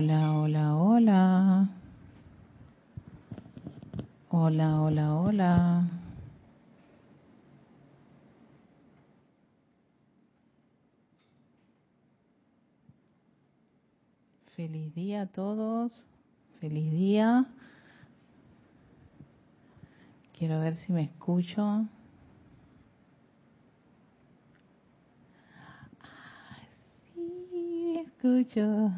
[0.00, 1.68] Hola, hola, hola.
[4.28, 5.88] Hola, hola, hola.
[14.54, 16.06] Feliz día a todos.
[16.60, 17.46] Feliz día.
[20.32, 21.88] Quiero ver si me escucho.
[26.00, 26.58] Ah,
[27.16, 28.92] me escucho.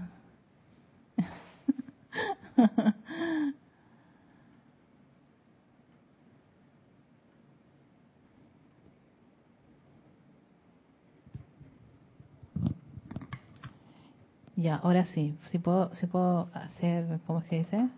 [14.61, 17.89] Ya, ahora sí, si puedo, si puedo hacer, ¿cómo se dice?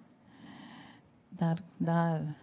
[1.32, 2.36] Dar, dar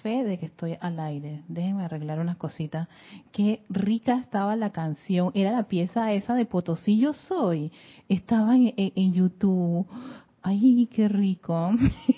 [0.00, 1.42] fe de que estoy al aire.
[1.48, 2.86] Déjenme arreglar unas cositas.
[3.32, 5.32] Qué rica estaba la canción.
[5.34, 7.72] Era la pieza esa de Potosí Yo Soy.
[8.08, 9.88] Estaba en YouTube.
[10.48, 11.70] Ay, qué rico.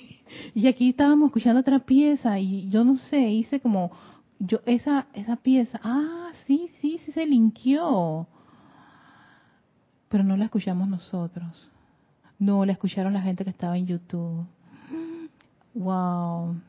[0.55, 3.91] y aquí estábamos escuchando otra pieza y yo no sé, hice como
[4.39, 5.81] yo esa esa pieza.
[5.83, 8.27] Ah, sí, sí, sí se linkeó
[10.11, 11.71] pero no la escuchamos nosotros.
[12.39, 14.45] No, la escucharon la gente que estaba en YouTube.
[15.73, 16.61] Wow.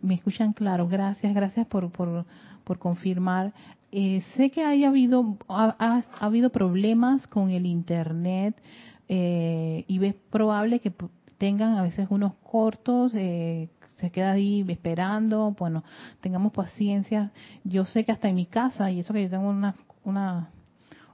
[0.00, 0.86] Me escuchan claro.
[0.86, 2.24] Gracias, gracias por, por,
[2.62, 3.52] por confirmar.
[3.90, 8.54] Eh, sé que haya habido, ha, ha, habido problemas con el Internet
[9.08, 10.92] eh, y es probable que
[11.38, 15.54] tengan a veces unos cortos, eh, se queda ahí esperando.
[15.58, 15.84] Bueno,
[16.20, 17.32] tengamos paciencia.
[17.64, 19.74] Yo sé que hasta en mi casa, y eso que yo tengo una,
[20.04, 20.50] una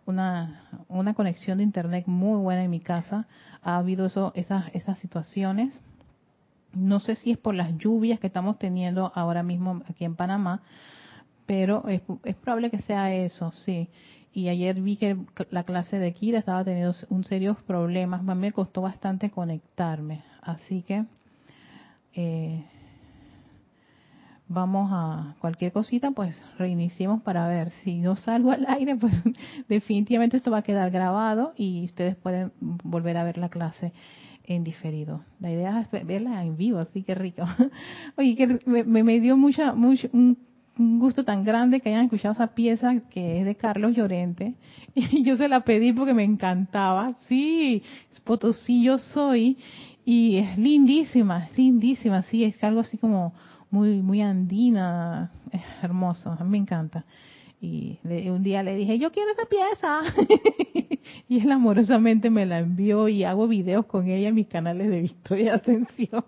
[0.06, 3.26] una, una conexión de internet muy buena en mi casa.
[3.62, 5.80] Ha habido eso, esas, esas situaciones.
[6.72, 10.62] No sé si es por las lluvias que estamos teniendo ahora mismo aquí en Panamá,
[11.46, 13.88] pero es, es probable que sea eso, sí.
[14.34, 15.16] Y ayer vi que
[15.50, 18.24] la clase de Kira estaba teniendo un serios problemas.
[18.24, 20.24] Me costó bastante conectarme.
[20.42, 21.04] Así que
[22.14, 22.64] eh,
[24.48, 27.70] vamos a cualquier cosita, pues reiniciemos para ver.
[27.84, 29.14] Si no salgo al aire, pues
[29.68, 33.92] definitivamente esto va a quedar grabado y ustedes pueden volver a ver la clase
[34.42, 35.24] en diferido.
[35.38, 37.44] La idea es verla en vivo, así que rico.
[38.18, 40.38] Oye, que me, me dio mucha, mucho, un,
[40.76, 44.54] gusto tan grande que hayan escuchado esa pieza que es de Carlos Llorente.
[44.94, 47.14] Y yo se la pedí porque me encantaba.
[47.26, 47.82] Sí,
[48.24, 49.58] Potosí yo soy.
[50.04, 53.32] Y es lindísima, es lindísima, sí, es algo así como
[53.70, 57.04] muy muy andina, es hermoso, me encanta.
[57.64, 57.98] Y
[58.28, 60.02] un día le dije, yo quiero esa pieza.
[61.28, 65.00] y él amorosamente me la envió y hago videos con ella en mis canales de
[65.00, 66.26] Victoria Ascensión.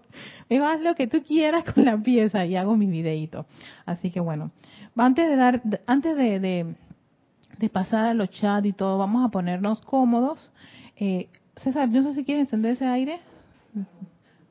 [0.49, 3.45] Me haz lo que tú quieras con la pieza y hago mis videitos.
[3.85, 4.51] Así que bueno,
[4.97, 9.83] antes de dar, antes de, de, pasar a los chats y todo, vamos a ponernos
[9.83, 10.51] cómodos.
[10.97, 13.21] Eh, César, yo no sé si quieres encender ese aire.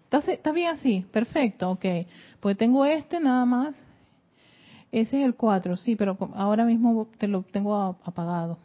[0.03, 1.03] ¿Está, ¿Está bien así?
[1.11, 1.85] Perfecto, ok.
[2.41, 3.75] Pues tengo este nada más.
[4.95, 8.57] Ese es el 4, sí, pero ahora mismo te lo tengo apagado.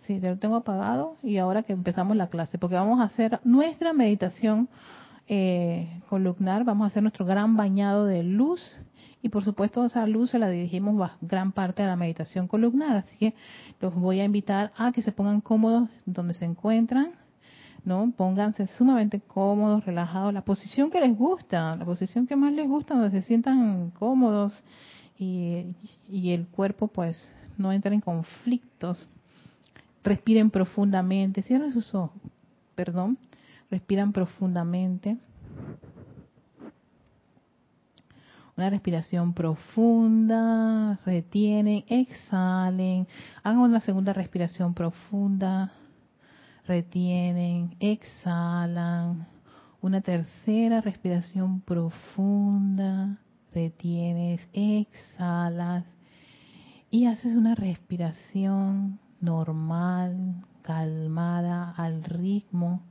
[0.00, 3.38] Sí, te lo tengo apagado y ahora que empezamos la clase, porque vamos a hacer
[3.44, 4.70] nuestra meditación
[5.28, 8.62] eh, columnar, vamos a hacer nuestro gran bañado de luz
[9.20, 13.14] y por supuesto esa luz se la dirigimos gran parte de la meditación columnar, así
[13.18, 13.34] que
[13.78, 17.12] los voy a invitar a que se pongan cómodos donde se encuentran
[17.84, 18.12] ¿no?
[18.16, 22.94] Pónganse sumamente cómodos, relajados, la posición que les gusta, la posición que más les gusta,
[22.94, 24.62] donde se sientan cómodos
[25.20, 29.06] y, el cuerpo pues no entra en conflictos.
[30.02, 32.18] Respiren profundamente, cierren sus ojos,
[32.74, 33.18] perdón,
[33.70, 35.18] respiran profundamente.
[38.56, 43.06] Una respiración profunda, retienen, exhalen,
[43.42, 45.72] hagan una segunda respiración profunda,
[46.66, 49.26] retienen, exhalan.
[49.82, 53.18] Una tercera respiración profunda,
[53.52, 55.84] retienes, exhalas
[56.90, 62.82] y haces una respiración normal, calmada, al ritmo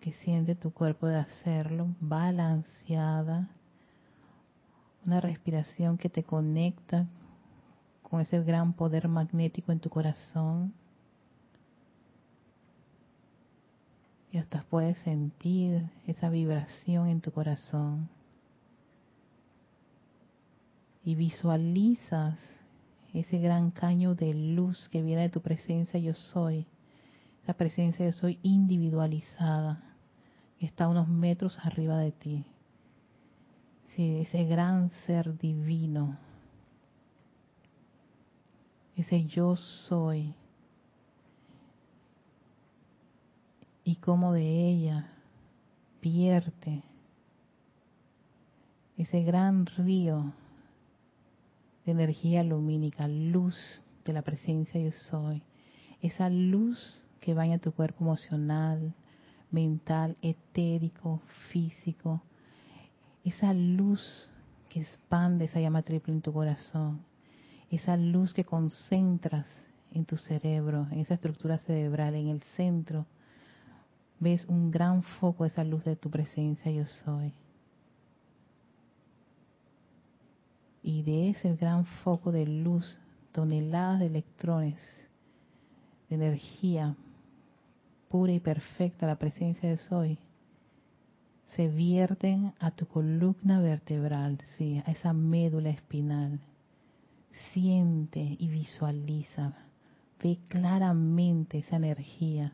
[0.00, 3.48] que siente tu cuerpo de hacerlo, balanceada.
[5.06, 7.06] Una respiración que te conecta
[8.02, 10.72] con ese gran poder magnético en tu corazón
[14.30, 18.08] y hasta puedes sentir esa vibración en tu corazón
[21.08, 22.38] y visualizas
[23.14, 26.66] ese gran caño de luz que viene de tu presencia yo soy,
[27.42, 29.82] esa presencia yo soy individualizada,
[30.58, 32.44] que está unos metros arriba de ti.
[33.96, 36.18] Sí, ese gran ser divino,
[38.94, 40.34] ese yo soy.
[43.82, 45.10] Y cómo de ella
[46.02, 46.82] vierte
[48.98, 50.34] ese gran río
[51.88, 53.56] de energía lumínica, luz
[54.04, 55.42] de la presencia yo soy,
[56.02, 58.94] esa luz que baña tu cuerpo emocional,
[59.50, 62.20] mental, etérico, físico,
[63.24, 64.30] esa luz
[64.68, 67.00] que expande esa llama triple en tu corazón,
[67.70, 69.46] esa luz que concentras
[69.90, 73.06] en tu cerebro, en esa estructura cerebral, en el centro,
[74.20, 77.32] ves un gran foco esa luz de tu presencia yo soy.
[80.82, 82.98] Y de ese gran foco de luz,
[83.32, 84.80] toneladas de electrones,
[86.08, 86.96] de energía
[88.08, 90.18] pura y perfecta, la presencia de soy,
[91.54, 96.40] se vierten a tu columna vertebral, sí, a esa médula espinal.
[97.52, 99.52] Siente y visualiza,
[100.22, 102.52] ve claramente esa energía,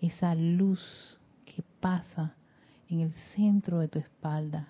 [0.00, 2.34] esa luz que pasa
[2.88, 4.68] en el centro de tu espalda,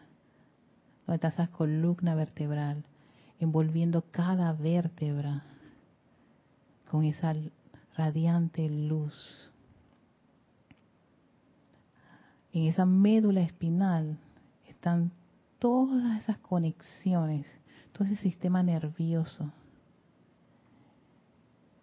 [1.06, 2.84] donde está esa columna vertebral,
[3.38, 5.44] envolviendo cada vértebra
[6.90, 7.34] con esa
[7.96, 9.52] radiante luz
[12.56, 14.16] en esa médula espinal
[14.66, 15.12] están
[15.58, 17.46] todas esas conexiones,
[17.92, 19.52] todo ese sistema nervioso.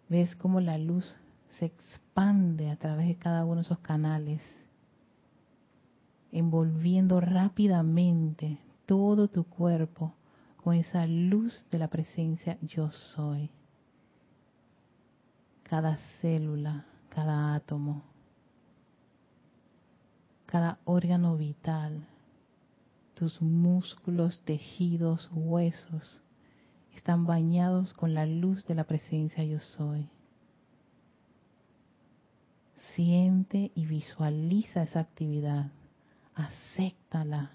[0.08, 1.16] Ves cómo la luz
[1.60, 4.42] se expande a través de cada uno de esos canales,
[6.32, 10.12] envolviendo rápidamente todo tu cuerpo
[10.64, 13.50] con esa luz de la presencia yo soy.
[15.62, 18.02] Cada célula, cada átomo,
[20.46, 22.06] cada órgano vital,
[23.12, 26.22] tus músculos, tejidos, huesos,
[26.96, 30.08] están bañados con la luz de la presencia yo soy.
[32.94, 35.70] Siente y visualiza esa actividad,
[36.34, 37.50] acéptala.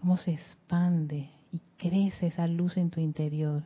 [0.00, 3.64] Cómo se expande y crece esa luz en tu interior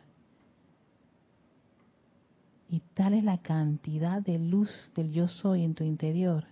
[2.72, 6.46] y tal es la cantidad de luz del yo soy en tu interior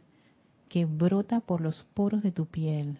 [0.68, 2.98] que brota por los poros de tu piel,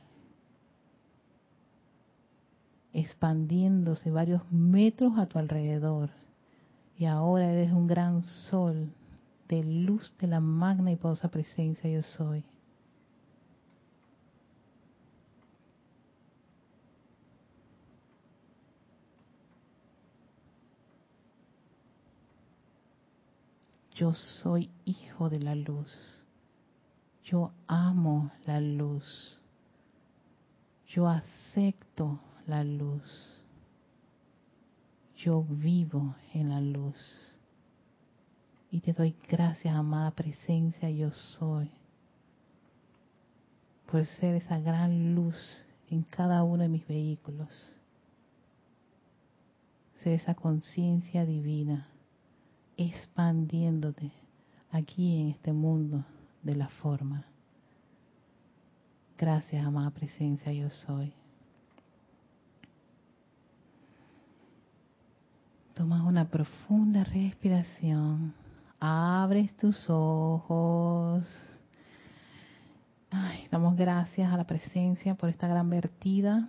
[2.94, 6.08] expandiéndose varios metros a tu alrededor.
[6.96, 8.90] Y ahora eres un gran sol
[9.50, 12.42] de luz de la magna y poderosa presencia yo soy.
[24.00, 25.92] Yo soy hijo de la luz.
[27.22, 29.38] Yo amo la luz.
[30.88, 33.42] Yo acepto la luz.
[35.18, 36.96] Yo vivo en la luz.
[38.70, 41.70] Y te doy gracias, amada presencia, yo soy,
[43.90, 45.36] por ser esa gran luz
[45.90, 47.76] en cada uno de mis vehículos.
[49.96, 51.90] Ser esa conciencia divina
[52.80, 54.10] expandiéndote
[54.72, 56.02] aquí en este mundo
[56.42, 57.24] de la forma.
[59.18, 61.12] Gracias, amada presencia, yo soy.
[65.74, 68.32] Tomas una profunda respiración,
[68.78, 71.26] abres tus ojos.
[73.10, 76.48] Ay, damos gracias a la presencia por esta gran vertida.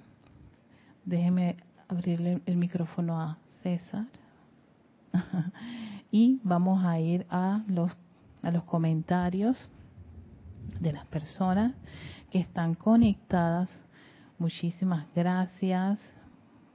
[1.04, 1.58] Déjeme
[1.90, 4.06] abrirle el micrófono a César.
[6.12, 7.92] y vamos a ir a los,
[8.44, 9.70] a los comentarios
[10.80, 11.74] de las personas
[12.30, 13.70] que están conectadas.
[14.38, 16.00] Muchísimas gracias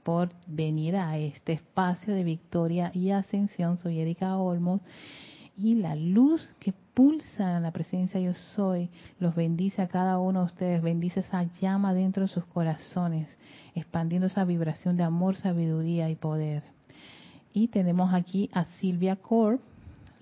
[0.03, 3.77] por venir a este espacio de victoria y ascensión.
[3.77, 4.81] Soy Erika Olmos
[5.57, 8.89] y la luz que pulsa en la presencia yo soy
[9.19, 13.27] los bendice a cada uno de ustedes, bendice esa llama dentro de sus corazones,
[13.75, 16.76] expandiendo esa vibración de amor, sabiduría y poder.
[17.53, 19.61] Y tenemos aquí a Silvia Corp,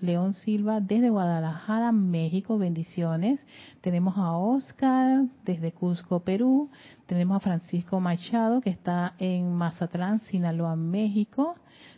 [0.00, 3.40] León Silva desde Guadalajara, México, bendiciones.
[3.80, 6.70] Tenemos a Oscar desde Cusco, Perú.
[7.06, 11.56] Tenemos a Francisco Machado que está en Mazatlán, Sinaloa, México.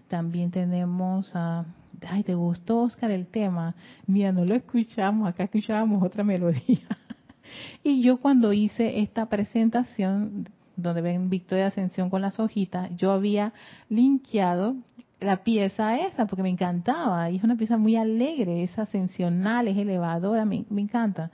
[0.08, 1.64] También tenemos a...
[2.08, 3.74] Ay, ¿te gustó, Oscar, el tema?
[4.06, 6.86] Mira, no lo escuchamos, acá escuchábamos otra melodía.
[7.82, 13.52] y yo cuando hice esta presentación, donde ven Victoria Ascensión con las hojitas, yo había
[13.88, 14.76] linkeado
[15.20, 19.76] la pieza esa porque me encantaba y es una pieza muy alegre, es ascensional, es
[19.76, 21.30] elevadora, me, me encanta,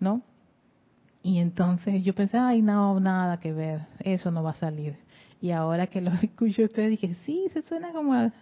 [0.00, 0.22] ¿no?
[1.22, 4.96] Y entonces yo pensé, ay, no, nada que ver, eso no va a salir.
[5.40, 8.32] Y ahora que lo escucho ustedes dije, sí, se suena como a,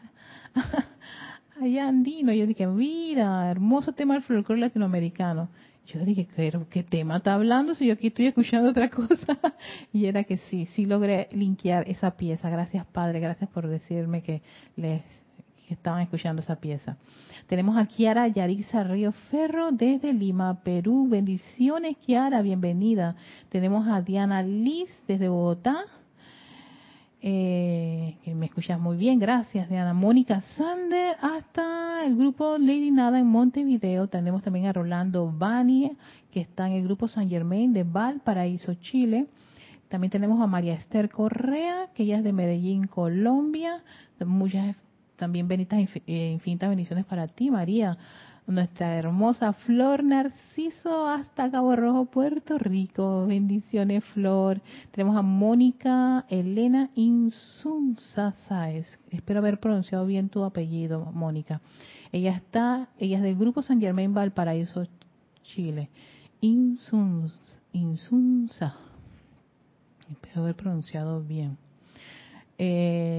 [1.83, 2.33] andino.
[2.33, 5.49] Yo dije, mira, hermoso tema del folclore latinoamericano.
[5.87, 9.39] Yo dije, ¿qué, ¿qué tema está hablando si yo aquí estoy escuchando otra cosa?
[9.93, 12.51] y era que sí, sí logré linkear esa pieza.
[12.51, 14.43] Gracias, Padre, gracias por decirme que
[14.75, 15.03] les
[15.69, 16.97] estaban escuchando esa pieza.
[17.47, 21.07] Tenemos a Kiara Yarixa Río Ferro desde Lima, Perú.
[21.09, 23.15] Bendiciones, Kiara, bienvenida.
[23.49, 25.85] Tenemos a Diana Liz desde Bogotá.
[27.29, 29.93] Eh, que me escuchas muy bien, gracias Diana.
[29.93, 34.07] Mónica Sander hasta el grupo Lady Nada en Montevideo.
[34.07, 35.91] Tenemos también a Rolando Bani,
[36.31, 39.27] que está en el grupo San Germain de Valparaíso, Chile.
[39.89, 43.83] También tenemos a María Esther Correa, que ella es de Medellín, Colombia.
[44.25, 44.77] Muchas
[45.17, 47.99] también benditas, eh, infinitas bendiciones para ti, María
[48.47, 53.27] nuestra hermosa Flor Narciso hasta Cabo Rojo, Puerto Rico.
[53.27, 54.61] Bendiciones, Flor.
[54.93, 58.87] Tenemos a Mónica Elena Insunza Sáez.
[59.11, 61.61] Espero haber pronunciado bien tu apellido, Mónica.
[62.13, 64.87] Ella está, ella es del grupo San Germán Valparaíso,
[65.43, 65.91] Chile.
[66.41, 67.61] Insunza.
[67.73, 68.77] Insunza.
[70.09, 71.59] Espero haber pronunciado bien.
[72.59, 73.16] Eh,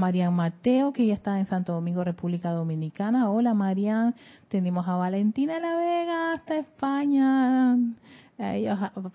[0.00, 3.30] Marian Mateo, que ya está en Santo Domingo, República Dominicana.
[3.30, 4.14] Hola Marian,
[4.48, 7.76] tenemos a Valentina La Vega hasta España.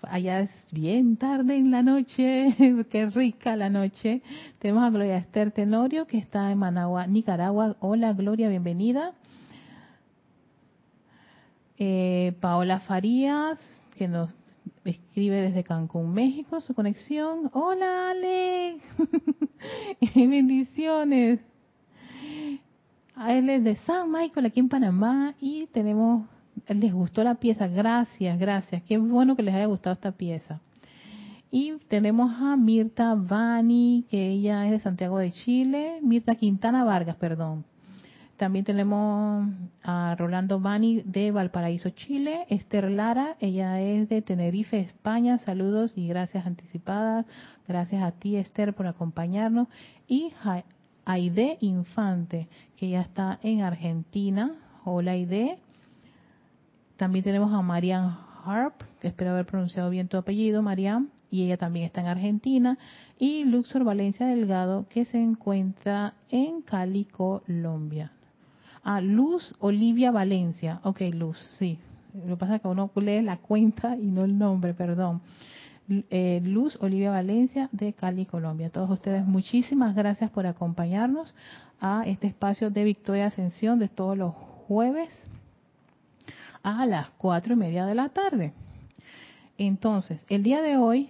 [0.02, 2.54] Allá es bien tarde en la noche,
[2.90, 4.22] qué rica la noche.
[4.60, 7.74] Tenemos a Gloria Esther Tenorio, que está en Managua, Nicaragua.
[7.80, 9.12] Hola Gloria, bienvenida.
[11.78, 13.58] Eh, Paola Farías,
[13.96, 14.32] que nos
[14.90, 17.50] escribe desde Cancún, México, su conexión.
[17.52, 18.78] Hola, Ale.
[20.14, 21.40] Bendiciones.
[23.28, 26.26] Él es de San Michael, aquí en Panamá, y tenemos,
[26.68, 27.66] les gustó la pieza.
[27.66, 28.82] Gracias, gracias.
[28.82, 30.60] Qué bueno que les haya gustado esta pieza.
[31.50, 35.98] Y tenemos a Mirta Vani, que ella es de Santiago de Chile.
[36.02, 37.64] Mirta Quintana Vargas, perdón.
[38.36, 39.48] También tenemos
[39.82, 42.44] a Rolando Bani de Valparaíso, Chile.
[42.50, 45.38] Esther Lara, ella es de Tenerife, España.
[45.38, 47.24] Saludos y gracias anticipadas.
[47.66, 49.68] Gracias a ti, Esther, por acompañarnos.
[50.06, 50.34] Y
[51.06, 54.52] Aide Infante, que ya está en Argentina.
[54.84, 55.58] Hola, Aide.
[56.98, 61.56] También tenemos a Marian Harp, que espero haber pronunciado bien tu apellido, Marian, y ella
[61.56, 62.76] también está en Argentina.
[63.18, 68.12] Y Luxor Valencia Delgado, que se encuentra en Cali, Colombia
[68.86, 70.78] a Luz Olivia Valencia.
[70.84, 71.76] Ok, Luz, sí.
[72.14, 75.22] Lo que pasa es que uno lee la cuenta y no el nombre, perdón.
[75.88, 78.70] Eh, Luz Olivia Valencia de Cali, Colombia.
[78.70, 81.34] todos ustedes, muchísimas gracias por acompañarnos
[81.80, 84.32] a este espacio de Victoria Ascensión de todos los
[84.68, 85.20] jueves
[86.62, 88.52] a las cuatro y media de la tarde.
[89.58, 91.08] Entonces, el día de hoy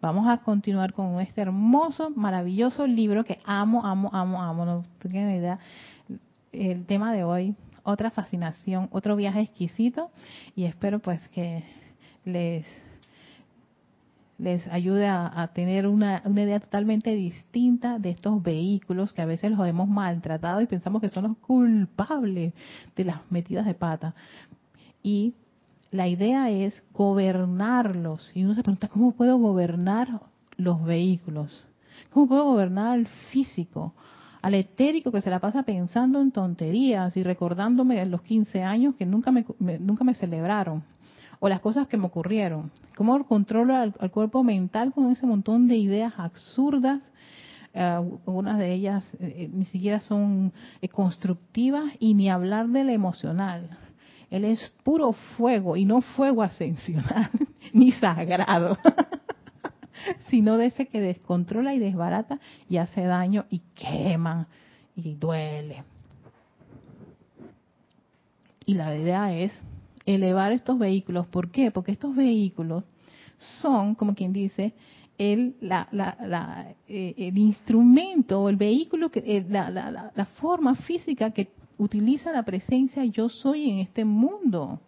[0.00, 4.64] vamos a continuar con este hermoso, maravilloso libro que amo, amo, amo, amo.
[4.64, 5.58] No tienen idea
[6.52, 10.10] el tema de hoy, otra fascinación, otro viaje exquisito
[10.54, 11.64] y espero pues que
[12.24, 12.66] les
[14.40, 19.50] les ayude a, tener una, una, idea totalmente distinta de estos vehículos que a veces
[19.50, 22.54] los hemos maltratado y pensamos que son los culpables
[22.96, 24.14] de las metidas de pata.
[25.02, 25.34] Y
[25.90, 28.30] la idea es gobernarlos.
[28.34, 30.22] Y uno se pregunta, ¿cómo puedo gobernar
[30.56, 31.66] los vehículos?
[32.10, 33.92] ¿Cómo puedo gobernar el físico?
[34.42, 39.06] Al etérico que se la pasa pensando en tonterías y recordándome los 15 años que
[39.06, 39.44] nunca me,
[39.78, 40.82] nunca me celebraron
[41.40, 42.70] o las cosas que me ocurrieron.
[42.96, 47.02] ¿Cómo controlo al, cuerpo mental con ese montón de ideas absurdas?
[47.72, 53.78] Uh, algunas de ellas eh, ni siquiera son eh, constructivas y ni hablar del emocional.
[54.28, 57.30] Él es puro fuego y no fuego ascensional
[57.72, 58.76] ni sagrado.
[60.28, 64.48] sino de ese que descontrola y desbarata y hace daño y quema
[64.96, 65.84] y duele.
[68.66, 69.52] Y la idea es
[70.06, 71.26] elevar estos vehículos.
[71.26, 71.70] ¿Por qué?
[71.70, 72.84] Porque estos vehículos
[73.60, 74.74] son, como quien dice,
[75.18, 81.48] el, la, la, eh, el instrumento, el vehículo, que, eh, la, la forma física que
[81.78, 84.80] utiliza la presencia yo soy en este mundo.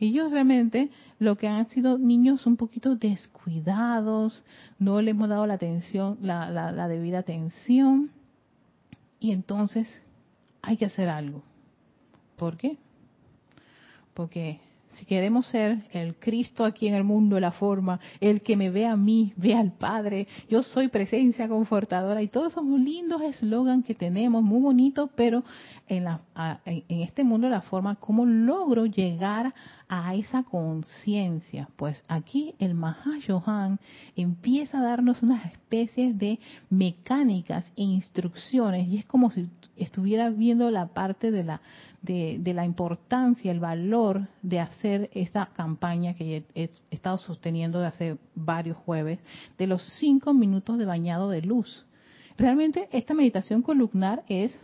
[0.00, 4.42] Ellos realmente lo que han sido niños un poquito descuidados,
[4.78, 8.10] no le hemos dado la atención, la, la, debida atención,
[9.20, 9.86] y entonces
[10.62, 11.42] hay que hacer algo.
[12.36, 12.78] ¿Por qué?
[14.14, 14.60] Porque
[14.92, 18.86] si queremos ser el Cristo aquí en el mundo, la forma, el que me ve
[18.86, 23.94] a mí, ve al Padre, yo soy presencia confortadora y todos esos lindos eslogan que
[23.94, 25.44] tenemos, muy bonitos, pero
[25.86, 26.22] en, la,
[26.64, 29.54] en este mundo la forma, ¿cómo logro llegar
[29.92, 31.68] a esa conciencia?
[31.76, 33.80] Pues aquí el Mahashohan
[34.14, 36.38] empieza a darnos unas especies de
[36.70, 41.60] mecánicas e instrucciones y es como si estuviera viendo la parte de la
[42.02, 48.16] de, la importancia, el valor de hacer esta campaña que he, estado sosteniendo de hace
[48.34, 49.18] varios jueves,
[49.58, 51.84] de los cinco minutos de bañado de luz.
[52.38, 54.58] Realmente esta meditación columnar es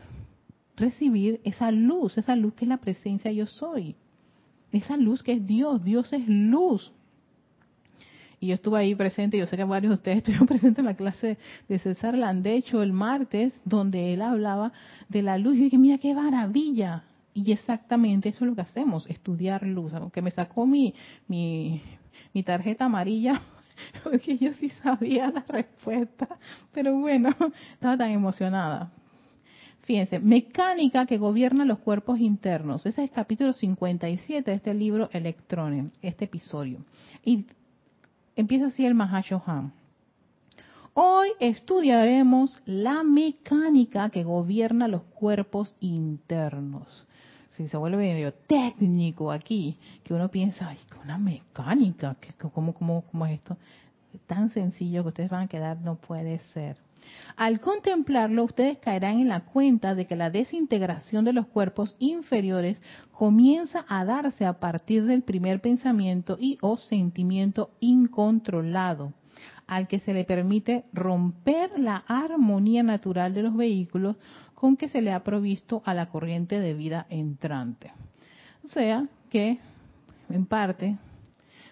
[0.77, 3.97] recibir esa luz, esa luz que es la presencia yo soy,
[4.73, 6.93] esa luz que es Dios, Dios es luz.
[8.39, 10.95] Y yo estuve ahí presente, yo sé que varios de ustedes estuvieron presentes en la
[10.95, 14.73] clase de César Landecho el martes, donde él hablaba
[15.09, 15.57] de la luz.
[15.57, 17.05] Yo dije, mira qué maravilla,
[17.37, 19.93] y exactamente eso es lo que hacemos, estudiar luz.
[19.93, 20.95] Aunque me sacó mi,
[21.29, 21.83] mi,
[22.47, 23.43] tarjeta amarilla,
[24.03, 26.27] porque yo sí sabía la respuesta,
[26.73, 27.29] pero bueno,
[27.75, 28.91] estaba tan emocionada.
[29.87, 32.85] Fíjense, mecánica que gobierna los cuerpos internos.
[32.85, 36.81] Ese es el capítulo 57 de este libro Electrones, este episodio.
[37.25, 37.47] Y
[38.35, 39.73] empieza así el Mahashohan.
[40.93, 47.07] Hoy estudiaremos la mecánica que gobierna los cuerpos internos
[47.57, 52.17] si se vuelve técnico aquí, que uno piensa, ay, una mecánica,
[52.53, 53.57] ¿cómo, cómo, cómo es esto?
[54.27, 56.77] Tan sencillo que ustedes van a quedar, no puede ser.
[57.37, 62.81] Al contemplarlo, ustedes caerán en la cuenta de que la desintegración de los cuerpos inferiores
[63.13, 69.13] comienza a darse a partir del primer pensamiento y o sentimiento incontrolado,
[69.67, 74.17] al que se le permite romper la armonía natural de los vehículos
[74.55, 77.93] con que se le ha provisto a la corriente de vida entrante.
[78.65, 79.59] O sea que,
[80.31, 80.97] en parte,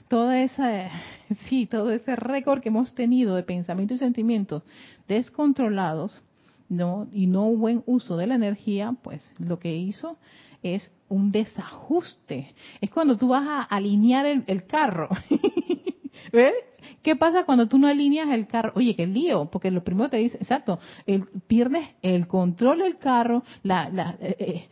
[0.09, 0.91] toda esa,
[1.49, 4.63] sí, todo ese récord que hemos tenido de pensamientos y sentimientos
[5.09, 6.23] descontrolados,
[6.69, 10.17] no y no buen uso de la energía, pues lo que hizo
[10.63, 12.55] es un desajuste.
[12.81, 15.09] Es cuando tú vas a alinear el, el carro.
[16.33, 16.55] ¿Ves?
[17.03, 18.73] ¿Qué pasa cuando tú no alineas el carro?
[18.75, 23.45] Oye, qué lío, porque lo primero te dice, exacto, el, pierdes el control del carro,
[23.63, 24.69] la, la, eh, eh,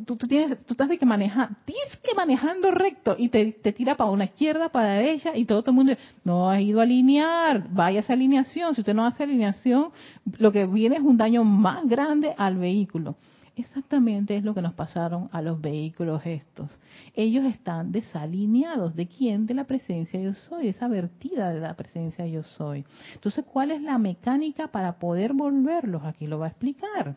[0.00, 3.72] tú, tú, tienes, tú estás de que manejar, tienes que manejando recto y te, te
[3.72, 6.84] tira para una izquierda, para la derecha y todo, el mundo, no ha ido a
[6.84, 8.74] alinear, vaya esa alineación.
[8.74, 9.90] Si usted no hace alineación,
[10.38, 13.16] lo que viene es un daño más grande al vehículo.
[13.54, 16.70] Exactamente es lo que nos pasaron a los vehículos estos.
[17.14, 18.96] Ellos están desalineados.
[18.96, 19.44] ¿De quién?
[19.44, 22.86] De la presencia yo soy, esa vertida de la presencia yo soy.
[23.12, 26.02] Entonces, ¿cuál es la mecánica para poder volverlos?
[26.04, 27.16] Aquí lo va a explicar.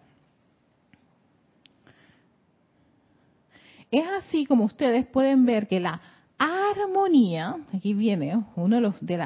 [3.95, 6.01] Es así como ustedes pueden ver que la
[6.37, 9.21] armonía, aquí viene uno de los, de,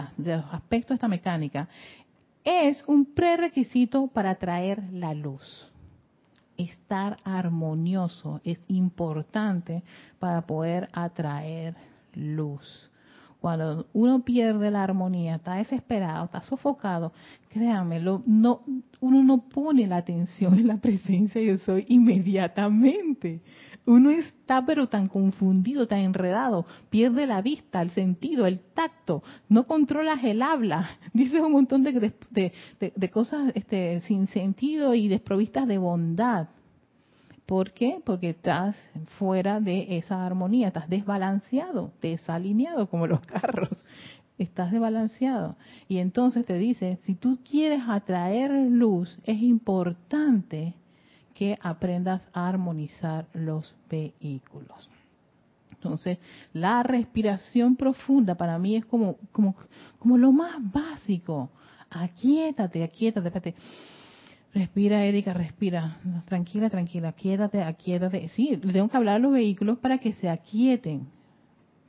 [0.51, 1.67] aspectos de esta mecánica,
[2.43, 5.71] es un prerequisito para traer la luz
[6.55, 9.81] estar armonioso es importante
[10.19, 11.73] para poder atraer
[12.13, 12.91] luz.
[13.39, 17.13] Cuando uno pierde la armonía, está desesperado, está sofocado,
[17.47, 18.61] créanme, no,
[18.99, 23.41] uno no pone la atención en la presencia yo soy inmediatamente.
[23.89, 29.65] Uno está pero tan confundido, tan enredado, pierde la vista, el sentido, el tacto, no
[29.65, 35.79] controlas el habla, dices un montón de, de, cosas este, sin sentido y desprovistas de
[35.79, 36.49] bondad.
[37.47, 37.99] ¿Por qué?
[38.05, 38.75] Porque estás
[39.17, 43.69] fuera de esa armonía, estás desbalanceado, desalineado como los carros,
[44.37, 45.55] estás desbalanceado.
[45.87, 50.75] Y entonces te dice, si tú quieres atraer luz, es importante
[51.39, 54.89] que aprendas a armonizar los vehículos.
[55.71, 56.17] Entonces,
[56.51, 59.55] la respiración profunda para mí es como, como,
[59.99, 61.49] como lo más básico.
[61.89, 63.55] Aquíétate, aquíétate, espérate
[64.53, 65.99] Respira, Erika, respira.
[66.25, 67.07] Tranquila, tranquila.
[67.07, 68.27] Aquíétate, aquíétate.
[68.27, 71.07] Sí, tengo que hablar a los vehículos para que se aquieten,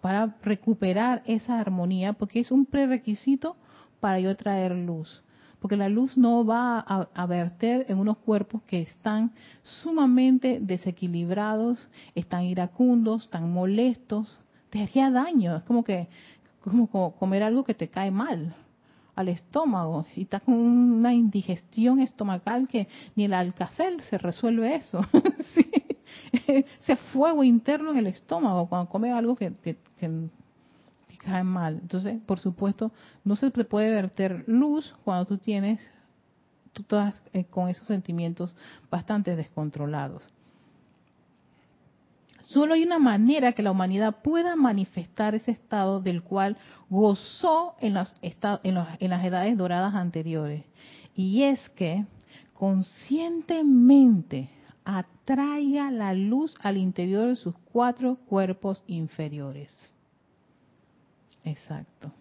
[0.01, 3.57] para recuperar esa armonía, porque es un prerequisito
[3.99, 5.25] para yo traer luz.
[5.61, 12.45] Porque la luz no va a, verter en unos cuerpos que están sumamente desequilibrados, están
[12.45, 14.39] iracundos, están molestos.
[14.71, 15.57] Te haría daño.
[15.57, 16.09] Es como que
[16.61, 18.55] como comer algo que te cae mal
[19.15, 25.01] al estómago y está con una indigestión estomacal que ni el alcacel se resuelve eso.
[26.81, 29.53] Ese fuego interno en el estómago cuando come algo que,
[31.21, 31.79] cae mal.
[31.83, 32.93] Entonces, por supuesto,
[33.25, 35.81] no se te puede verter luz cuando tú tienes,
[36.73, 38.57] tú estás eh, con esos sentimientos
[38.91, 40.29] bastante descontrolados.
[42.43, 46.57] Solo hay una manera que la humanidad pueda manifestar ese estado del cual
[46.89, 50.65] gozó en las, en, las edades doradas anteriores.
[51.15, 52.05] Y es que
[52.55, 54.51] conscientemente
[54.85, 59.93] atraiga la luz al interior de sus cuatro cuerpos inferiores.
[61.45, 62.13] Exacto.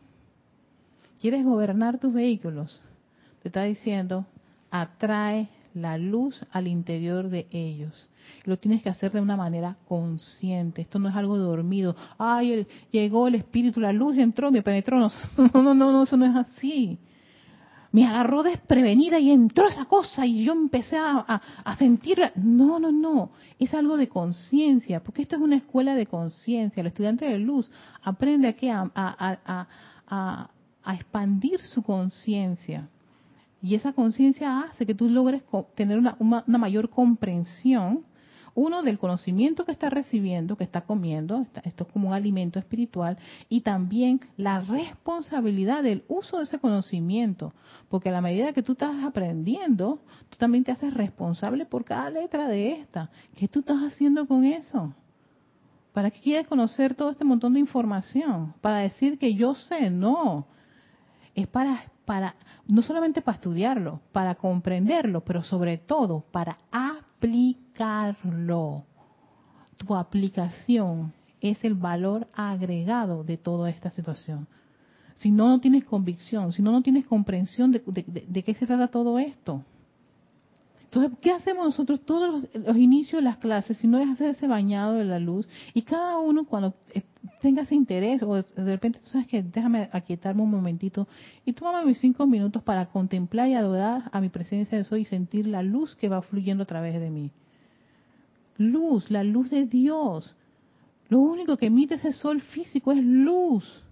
[1.20, 2.82] ¿Quieres gobernar tus vehículos?
[3.42, 4.26] Te está diciendo,
[4.72, 8.10] atrae la luz al interior de ellos.
[8.46, 10.82] Lo tienes que hacer de una manera consciente.
[10.82, 11.96] Esto no es algo dormido.
[12.18, 15.00] Ay, llegó el espíritu, la luz entró, me penetró.
[15.00, 15.12] No,
[15.54, 16.98] no, no, no, eso no es así.
[17.92, 22.20] Me agarró desprevenida y entró esa cosa y yo empecé a, a, sentir.
[22.36, 23.32] No, no, no.
[23.58, 26.82] Es algo de conciencia, porque esta es una escuela de conciencia.
[26.82, 27.72] El estudiante de luz
[28.04, 30.50] aprende a, a,
[30.84, 32.90] a expandir su conciencia
[33.62, 35.44] y esa conciencia hace que tú logres
[35.76, 38.06] tener una, mayor comprensión,
[38.54, 43.18] uno, del conocimiento que está recibiendo, que está comiendo, esto es como un alimento espiritual,
[43.48, 47.54] y también la responsabilidad del uso de ese conocimiento,
[47.90, 52.10] porque a la medida que tú estás aprendiendo, tú también te haces responsable por cada
[52.10, 53.10] letra de esta.
[53.36, 54.94] ¿Qué tú estás haciendo con eso?
[55.94, 58.54] ¿Para qué quieres conocer todo este montón de información?
[58.62, 59.90] ¿Para decir que yo sé?
[59.90, 60.48] No.
[61.40, 62.36] Es para, para
[62.68, 68.04] no solamente para estudiarlo, para comprenderlo, pero sobre todo para aplicarlo.
[69.78, 74.50] Tu aplicación es el valor agregado de toda esta situación.
[75.16, 78.90] Si no, no tienes convicción, si no, no tienes comprensión de, de qué se trata
[78.90, 79.64] todo esto.
[80.92, 84.48] Entonces, ¿qué hacemos nosotros todos los, inicios de las clases si no es hacer ese
[84.48, 85.48] bañado de la luz?
[85.76, 87.04] Y cada uno cuando eh,
[87.42, 91.08] tenga ese interés o de repente sabes que déjame aquietarme un momentito
[91.46, 95.06] y tómame mis cinco minutos para contemplar y adorar a mi presencia de soy y
[95.06, 97.30] sentir la luz que va fluyendo a través de mí.
[98.58, 100.36] Luz, la luz de Dios.
[101.08, 103.84] Lo único que emite ese sol físico es luz.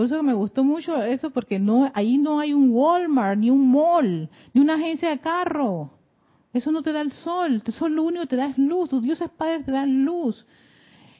[0.00, 3.70] Por eso me gustó mucho eso, porque no ahí no hay un Walmart, ni un
[3.70, 5.90] mall, ni una agencia de carro.
[6.54, 7.62] Eso no te da el sol.
[7.62, 8.88] El sol lo único que te da es luz.
[8.88, 10.46] Tus dioses padres te dan luz.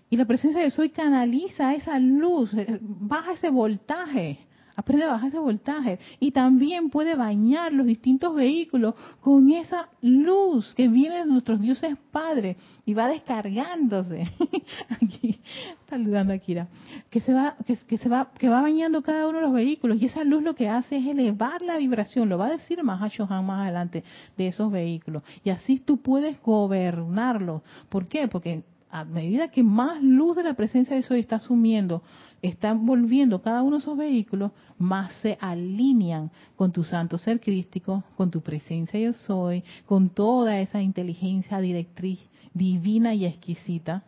[0.09, 4.47] Y la presencia de Soy canaliza esa luz, eh, baja ese voltaje.
[4.81, 5.99] Aprende a bajar ese voltaje.
[6.21, 11.99] Y también puede bañar los distintos vehículos con esa luz que viene de nuestros dioses
[12.11, 14.27] padres y va descargándose.
[14.89, 15.39] Aquí,
[15.87, 16.69] saludando a Kira.
[17.11, 20.01] Que se va, que, se va, que va bañando cada uno de los vehículos.
[20.01, 22.31] Y esa luz lo que hace es elevar la vibración.
[22.31, 24.03] Lo va a decir más más adelante
[24.39, 25.25] de esos vehículos.
[25.45, 27.61] Y así tú puedes gobernarlos.
[27.91, 28.29] ¿Por qué?
[28.29, 32.03] Porque a medida que más luz de la presencia de Soy está asumiendo,
[32.43, 38.03] está volviendo cada uno de esos vehículos, más se alinean con tu santo ser crístico,
[38.17, 42.19] con tu presencia yo soy, con toda esa inteligencia directriz
[42.55, 44.05] divina y exquisita.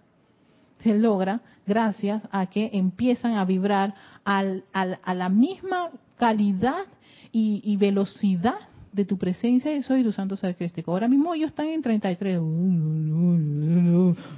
[0.82, 6.86] Se logra gracias a que empiezan a vibrar al, a la misma calidad
[7.30, 8.56] y, y velocidad
[8.92, 10.92] de tu presencia y soy tu santo ser crístico.
[10.92, 12.40] Ahora mismo ellos están en 33,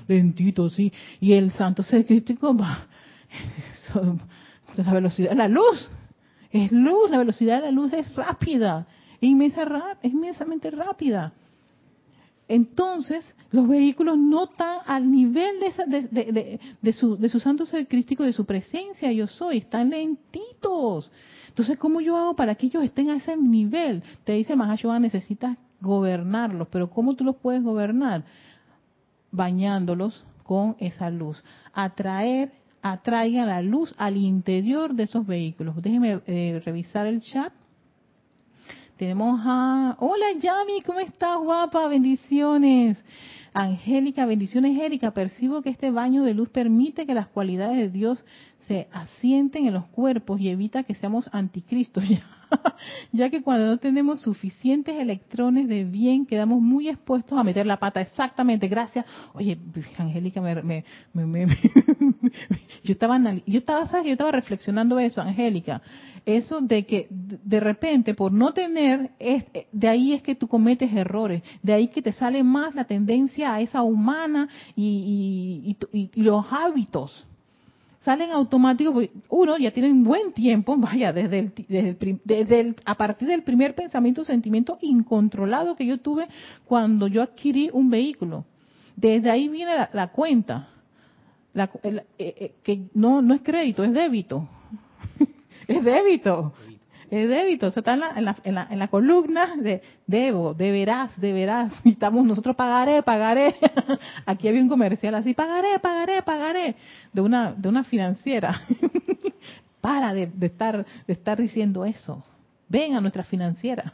[0.07, 2.87] lentito, sí, y el santo ser crístico va,
[4.77, 5.91] la velocidad de la luz,
[6.51, 8.87] es luz, la velocidad de la luz es rápida,
[9.21, 9.67] inmensa,
[10.03, 11.33] inmensamente rápida.
[12.47, 18.23] Entonces, los vehículos no están al nivel de, de, su, de su santo ser crístico,
[18.23, 21.11] de su presencia, yo soy, están lentitos.
[21.49, 24.03] Entonces, ¿cómo yo hago para que ellos estén a ese nivel?
[24.25, 28.25] Te dice Mahashoah, necesitas gobernarlos, pero ¿cómo tú los puedes gobernar?
[29.31, 31.43] Bañándolos con esa luz.
[31.73, 32.53] Atraer,
[32.85, 35.75] atraigan la luz al interior de esos vehículos.
[35.81, 37.51] Déjenme eh, revisar el chat.
[38.99, 39.97] Tenemos a...
[40.01, 41.89] Hola Yami, ¿cómo estás guapa?
[41.89, 43.03] Bendiciones.
[43.55, 45.13] Angélica, bendiciones Erika.
[45.13, 48.23] Percibo que este baño de luz permite que las cualidades de Dios
[48.67, 52.05] se asienten en los cuerpos y evita que seamos anticristos,
[53.13, 57.79] ya, que cuando no tenemos suficientes electrones de bien quedamos muy expuestos a meter la
[57.79, 58.01] pata.
[58.01, 59.07] Exactamente, gracias.
[59.33, 59.59] Oye,
[59.99, 60.85] Angélica, me,
[62.85, 64.07] yo estaba, yo estaba, ¿sabes?
[64.07, 65.83] Yo estaba reflexionando eso, Angélica,
[66.25, 70.93] eso de que de repente por no tener, es, de ahí es que tú cometes
[70.93, 76.47] errores, de ahí que te sale más la tendencia a esa humana y, y los
[76.51, 77.27] hábitos
[78.05, 83.43] salen automáticos, uno ya tienen buen tiempo, vaya, desde, el, desde, el, a partir del
[83.43, 86.29] primer pensamiento, sentimiento incontrolado que yo tuve
[86.67, 88.45] cuando yo adquirí un vehículo.
[88.95, 90.69] Desde ahí viene la, cuenta,
[91.55, 94.49] la, eh, eh, que no, no es crédito, es débito.
[95.69, 96.53] es débito.
[97.11, 100.53] Es débito, o está en la, en la, en la, en la columna de debo,
[100.53, 101.73] deberás, deberás.
[101.85, 103.55] Estamos nosotros pagaré, pagaré.
[104.27, 106.75] Aquí había un comercial así, pagaré, pagaré, pagaré.
[107.13, 108.63] De una, de una financiera.
[109.81, 112.25] Para de estar, de estar diciendo eso.
[112.69, 113.93] Ven a nuestra financiera.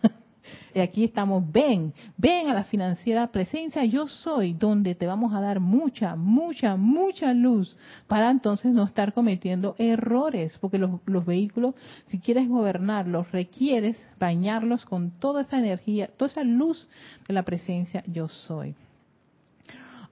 [0.74, 5.40] Y aquí estamos, ven, ven a la financiera presencia yo soy, donde te vamos a
[5.40, 11.74] dar mucha, mucha, mucha luz para entonces no estar cometiendo errores, porque los, los vehículos,
[12.06, 16.88] si quieres gobernarlos, requieres bañarlos con toda esa energía, toda esa luz
[17.26, 18.74] de la presencia yo soy.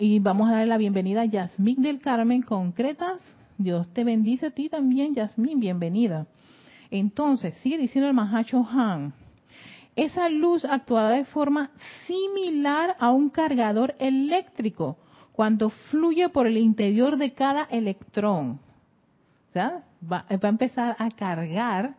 [0.01, 3.20] Y vamos a darle la bienvenida a Yasmín del Carmen Concretas.
[3.59, 6.27] Dios te bendice a ti también, Yasmín, bienvenida.
[6.90, 9.12] Entonces, sigue diciendo el Mahacho Han
[9.98, 11.70] esa luz actuará de forma
[12.06, 14.96] similar a un cargador eléctrico
[15.32, 18.61] cuando fluye por el interior de cada electrón.
[19.56, 21.96] Va, va, a empezar a cargar.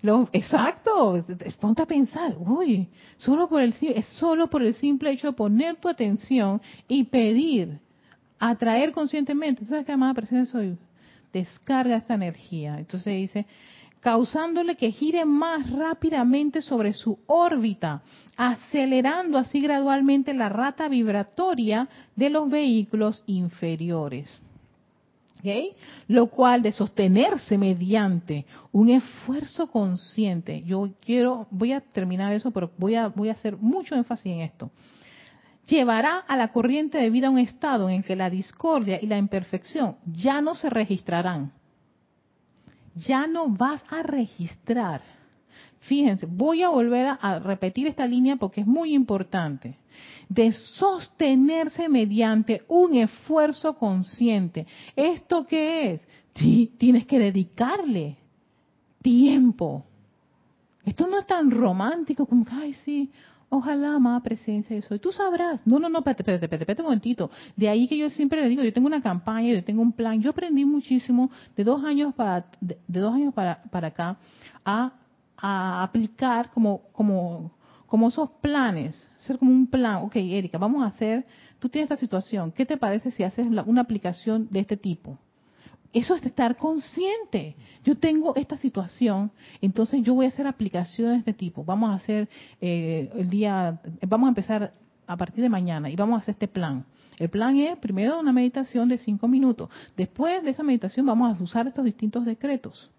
[0.00, 1.24] Lo, exacto,
[1.60, 2.88] ponte a pensar, uy,
[3.18, 7.78] solo por el, es solo por el simple hecho de poner tu atención y pedir,
[8.38, 9.66] atraer conscientemente.
[9.66, 10.78] ¿Sabes qué llamada presencia soy?
[11.32, 12.78] Descarga esta energía.
[12.78, 13.46] Entonces dice,
[14.02, 18.02] causándole que gire más rápidamente sobre su órbita,
[18.36, 24.28] acelerando así gradualmente la rata vibratoria de los vehículos inferiores.
[25.38, 25.72] ¿Okay?
[26.08, 32.72] Lo cual de sostenerse mediante un esfuerzo consciente, yo quiero, voy a terminar eso, pero
[32.78, 34.70] voy a, voy a hacer mucho énfasis en esto,
[35.66, 39.06] llevará a la corriente de vida a un estado en el que la discordia y
[39.06, 41.52] la imperfección ya no se registrarán,
[42.94, 45.02] ya no vas a registrar.
[45.80, 49.76] Fíjense, voy a volver a, repetir esta línea porque es muy importante.
[50.28, 54.66] De sostenerse mediante un esfuerzo consciente.
[54.96, 56.08] ¿Esto qué es?
[56.34, 58.16] Sí, tienes que dedicarle
[59.02, 59.84] tiempo.
[60.84, 63.10] Esto no es tan romántico como, ay, sí,
[63.54, 64.98] Ojalá, más presencia de soy.
[64.98, 65.66] Tú sabrás.
[65.66, 67.30] No, no, no, espérate, espérate, espérate, un momentito.
[67.54, 70.22] De ahí que yo siempre le digo, yo tengo una campaña, yo tengo un plan.
[70.22, 74.16] Yo aprendí muchísimo de dos años para, de, dos años para, para acá
[74.64, 74.94] a,
[75.36, 77.52] a aplicar como, como,
[77.88, 78.96] como esos planes.
[79.18, 79.96] Ser como un plan.
[79.96, 81.26] Ok, Erika, vamos a hacer,
[81.58, 82.52] tú tienes esta situación.
[82.52, 85.18] ¿Qué te parece si haces una aplicación de este tipo?
[85.92, 87.54] Eso es estar consciente.
[87.84, 91.64] Yo tengo esta situación, entonces yo voy a hacer aplicaciones de tipo.
[91.64, 92.28] Vamos a hacer
[92.60, 94.72] eh, el día, vamos a empezar
[95.06, 96.84] a partir de mañana y vamos a hacer este plan.
[97.18, 99.68] El plan es primero una meditación de cinco minutos.
[99.96, 102.90] Después de esa meditación vamos a usar estos distintos decretos.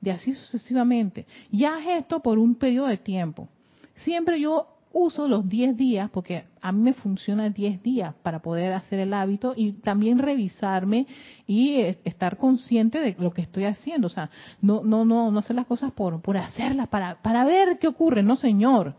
[0.00, 1.26] De así sucesivamente.
[1.52, 3.48] Y haz esto por un periodo de tiempo.
[3.96, 8.72] Siempre yo uso los 10 días porque a mí me funciona 10 días para poder
[8.72, 11.06] hacer el hábito y también revisarme
[11.46, 14.06] y eh, estar consciente de lo que estoy haciendo.
[14.06, 17.78] O sea, no no no no hacer las cosas por por hacerlas para para ver
[17.78, 18.94] qué ocurre, no señor.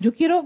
[0.00, 0.44] Yo quiero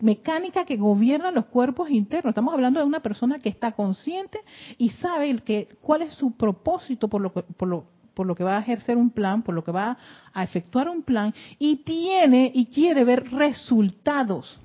[0.00, 2.30] mecánica que gobierna los cuerpos internos.
[2.30, 4.40] Estamos hablando de una persona que está consciente
[4.78, 8.58] y sabe que cuál es su propósito por lo por lo por lo que va
[8.58, 9.96] a ejercer un plan, por lo que va
[10.34, 14.60] a efectuar un plan, y tiene y quiere ver resultados.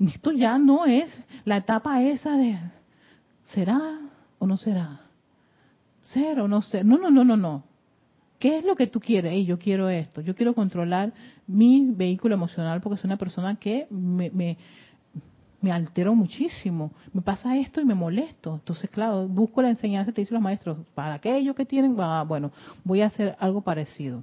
[0.00, 2.58] Esto ya no es la etapa esa de
[3.48, 4.00] ¿será
[4.38, 5.02] o no será?
[6.00, 6.86] ¿Ser o no ser?
[6.86, 7.64] No, no, no, no, no.
[8.38, 9.46] ¿Qué es lo que tú quieres?
[9.46, 10.22] yo quiero esto.
[10.22, 11.12] Yo quiero controlar
[11.46, 14.56] mi vehículo emocional porque soy una persona que me, me,
[15.62, 16.92] me altero muchísimo.
[17.12, 18.54] Me pasa esto y me molesto.
[18.54, 22.52] Entonces, claro, busco la enseñanza, te dicen los maestros, para aquellos que tienen, ah, bueno,
[22.84, 24.22] voy a hacer algo parecido.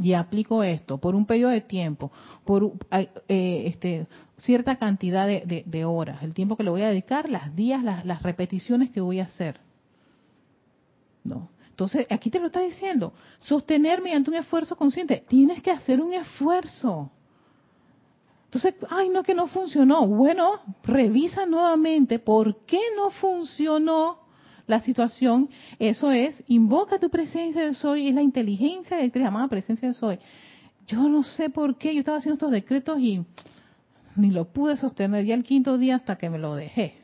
[0.00, 2.12] Y aplico esto por un periodo de tiempo,
[2.44, 4.06] por eh, este,
[4.38, 8.22] cierta cantidad de, horas, el tiempo que le voy a dedicar, las días, las, las
[8.22, 9.60] repeticiones que voy a hacer.
[11.24, 11.48] No.
[11.68, 15.24] Entonces, aquí te lo está diciendo, sostener mediante un esfuerzo consciente.
[15.28, 17.10] Tienes que hacer un esfuerzo.
[18.48, 20.06] Entonces, ay, no, que no funcionó.
[20.06, 24.20] Bueno, revisa nuevamente por qué no funcionó
[24.66, 25.50] la situación.
[25.78, 29.94] Eso es, invoca tu presencia de soy, es la inteligencia de la llamada presencia de
[29.94, 30.18] soy.
[30.86, 33.22] Yo no sé por qué, yo estaba haciendo estos decretos y
[34.16, 37.02] ni lo pude sostener ya el quinto día hasta que me lo dejé.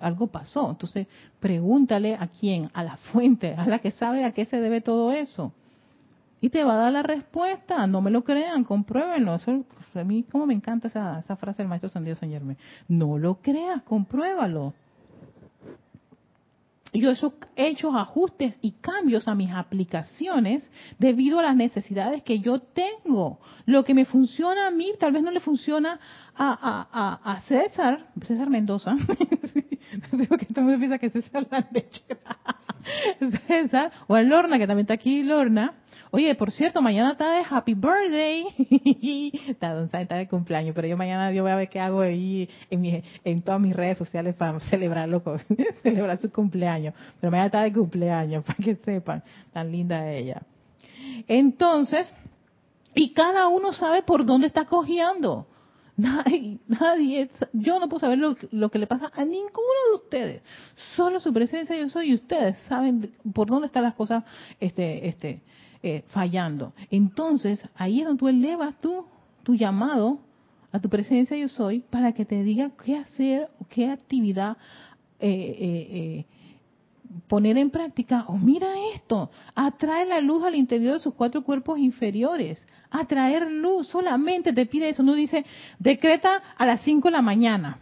[0.00, 0.70] algo pasó.
[0.70, 1.06] Entonces,
[1.38, 5.12] pregúntale a quién, a la fuente, a la que sabe a qué se debe todo
[5.12, 5.52] eso.
[6.42, 7.86] Y te va a dar la respuesta.
[7.86, 9.36] No me lo crean, compruébenlo.
[9.36, 12.56] Eso a mí, como me encanta esa, frase del maestro San Dios Señorme.
[12.88, 14.74] No lo creas, compruébalo.
[16.92, 17.12] Yo
[17.56, 23.38] he hecho ajustes y cambios a mis aplicaciones debido a las necesidades que yo tengo.
[23.64, 26.00] Lo que me funciona a mí tal vez no le funciona
[26.36, 28.96] a, César, César Mendoza.
[30.12, 31.66] Digo que también piensa que César la.
[33.46, 35.74] César, o a Lorna, que también está aquí Lorna,
[36.14, 38.44] Oye, por cierto, mañana está de Happy Birthday.
[39.48, 43.02] está, está de cumpleaños, pero yo mañana yo voy a ver qué hago ahí en,
[43.24, 45.40] en todas mis redes sociales para celebrarlo, con,
[45.82, 46.92] celebrar su cumpleaños.
[47.18, 49.22] Pero mañana está de cumpleaños, para que sepan,
[49.54, 50.42] tan linda ella.
[51.28, 52.12] Entonces,
[52.94, 55.46] y cada uno sabe por dónde está cojeando.
[55.96, 60.42] Nadie, nadie, yo no puedo saber lo, que le pasa a ninguno de ustedes.
[60.94, 64.24] Solo su presencia yo soy y ustedes saben por dónde están las cosas
[64.60, 65.40] este, este,
[65.82, 66.72] eh, fallando.
[66.90, 69.06] Entonces, ahí es donde tú elevas tu,
[69.42, 70.20] tu llamado
[70.70, 74.56] a tu presencia yo soy para que te diga qué hacer qué actividad
[75.20, 76.26] eh, eh,
[77.28, 78.24] poner en práctica.
[78.28, 82.64] O oh, mira esto, atrae la luz al interior de sus cuatro cuerpos inferiores.
[82.90, 85.02] Atraer luz, solamente te pide eso.
[85.02, 85.44] No dice,
[85.78, 87.78] decreta a las 5 de la mañana.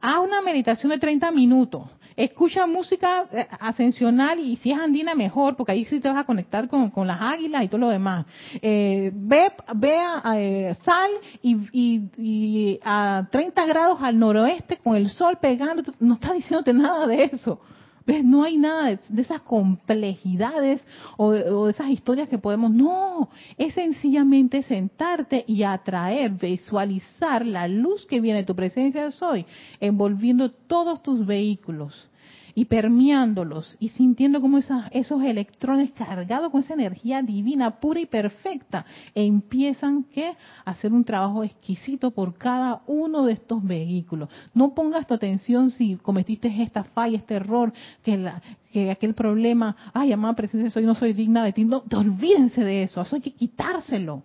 [0.00, 1.82] Haz una meditación de 30 minutos
[2.24, 6.24] escucha música eh, ascensional y si es andina mejor, porque ahí sí te vas a
[6.24, 8.26] conectar con, con las águilas y todo lo demás.
[8.60, 9.98] Eh, ve, ve
[10.34, 11.10] eh, sal
[11.42, 16.72] y, y, y, a 30 grados al noroeste con el sol pegando, no está diciéndote
[16.72, 17.60] nada de eso.
[18.06, 20.84] No hay nada de, esas complejidades
[21.16, 22.70] o de, esas historias que podemos.
[22.70, 29.14] No, es sencillamente sentarte y atraer, visualizar la luz que viene de tu presencia de
[29.20, 29.46] hoy,
[29.80, 32.10] envolviendo todos tus vehículos
[32.54, 38.84] y permeándolos y sintiendo como esos electrones cargados con esa energía divina, pura y perfecta,
[39.14, 40.32] e empiezan ¿qué?
[40.64, 44.28] a hacer un trabajo exquisito por cada uno de estos vehículos.
[44.54, 49.76] No pongas tu atención si cometiste esta falla, este error, que, la, que aquel problema,
[49.92, 51.64] ay, amada presencia, soy no soy digna de ti.
[51.64, 54.22] No, olvídense de eso, eso hay que quitárselo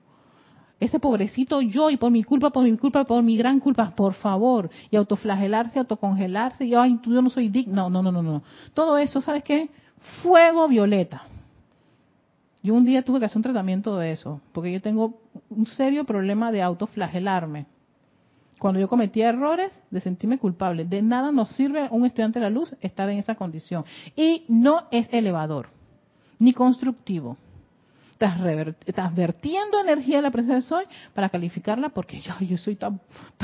[0.79, 4.13] ese pobrecito yo y por mi culpa, por mi culpa, por mi gran culpa, por
[4.13, 8.43] favor, y autoflagelarse, autocongelarse, y ay, yo no soy digno, no, no, no, no.
[8.73, 9.69] Todo eso, ¿sabes qué?
[10.21, 11.23] Fuego violeta.
[12.61, 16.03] Yo un día tuve que hacer un tratamiento de eso, porque yo tengo un serio
[16.03, 17.67] problema de autoflagelarme.
[18.59, 20.85] Cuando yo cometía errores, de sentirme culpable.
[20.85, 23.85] De nada nos sirve a un estudiante de la luz estar en esa condición.
[24.15, 25.69] Y no es elevador,
[26.39, 27.37] ni constructivo.
[28.17, 33.01] Estás, vertiendo energía de la presencia de soy para calificarla porque yo, yo soy tan,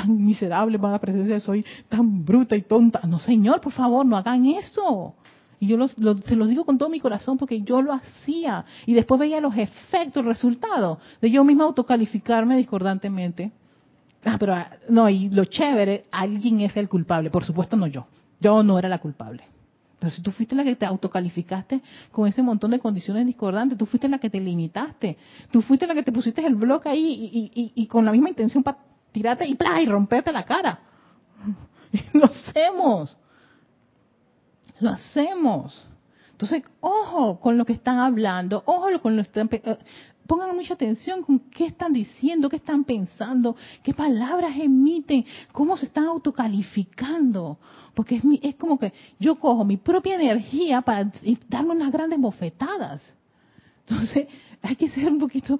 [0.07, 3.01] miserable para la presencia de soy, tan bruta y tonta.
[3.05, 5.15] No, señor, por favor, no hagan eso.
[5.59, 8.63] Y yo se los digo con todo mi corazón porque yo lo hacía.
[8.85, 13.51] Y después veía los efectos, resultados de yo misma autocalificarme discordantemente.
[14.23, 17.29] Ah, pero ah, no, y lo chévere, alguien es el culpable.
[17.29, 18.07] Por supuesto, no yo.
[18.39, 19.43] Yo no era la culpable.
[20.01, 21.79] Pero si tú fuiste la que te autocalificaste
[22.11, 25.15] con ese montón de condiciones discordantes, tú fuiste la que te limitaste,
[25.51, 28.79] tú fuiste la que te pusiste el bloque ahí y, con la misma intención para
[29.11, 30.79] tirarte y, y romperte la cara.
[32.13, 33.15] lo hacemos.
[34.79, 35.87] Lo hacemos.
[36.31, 39.49] Entonces, ojo con lo que están hablando, ojo con lo que están
[40.31, 45.87] pongan mucha atención con qué están diciendo, qué están pensando, qué palabras emiten, cómo se
[45.87, 47.57] están autocalificando.
[47.93, 51.11] Porque es, es como que yo cojo mi propia energía para
[51.49, 53.13] darme unas grandes bofetadas.
[53.85, 54.29] Entonces,
[54.61, 55.59] hay que ser un poquito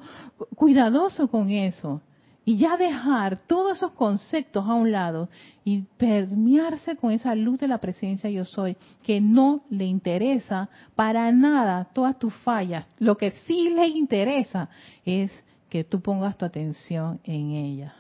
[0.56, 2.00] cuidadoso con eso
[2.44, 5.30] y ya dejar todos esos conceptos a un lado
[5.64, 11.32] y permearse con esa luz de la presencia yo soy, que no le interesa para
[11.32, 12.86] nada todas tus fallas.
[12.98, 14.70] Lo que sí le interesa
[15.06, 15.32] es
[15.70, 17.94] que tú pongas tu atención en ella.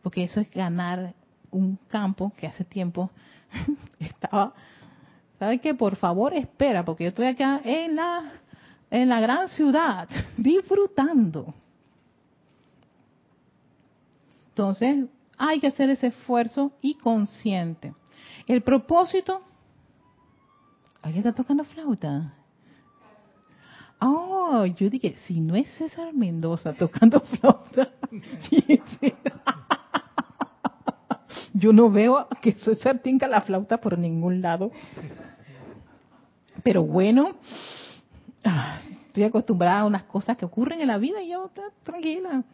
[0.00, 1.14] Porque eso es ganar
[1.50, 3.10] un campo que hace tiempo
[3.98, 4.54] estaba...
[5.40, 5.74] ¿Sabes qué?
[5.74, 8.30] Por favor, espera, porque yo estoy acá en la,
[8.92, 11.52] en la gran ciudad, disfrutando
[14.52, 15.06] entonces,
[15.38, 17.94] hay que hacer ese esfuerzo y consciente.
[18.46, 19.40] El propósito...
[21.00, 22.34] ¿Alguien está tocando flauta?
[23.98, 27.92] Oh, yo dije, si no es César Mendoza tocando flauta,
[31.54, 34.70] yo no veo que César tenga la flauta por ningún lado.
[36.62, 37.36] Pero bueno,
[38.44, 41.50] ah, estoy acostumbrada a unas cosas que ocurren en la vida y yo
[41.82, 42.44] tranquila.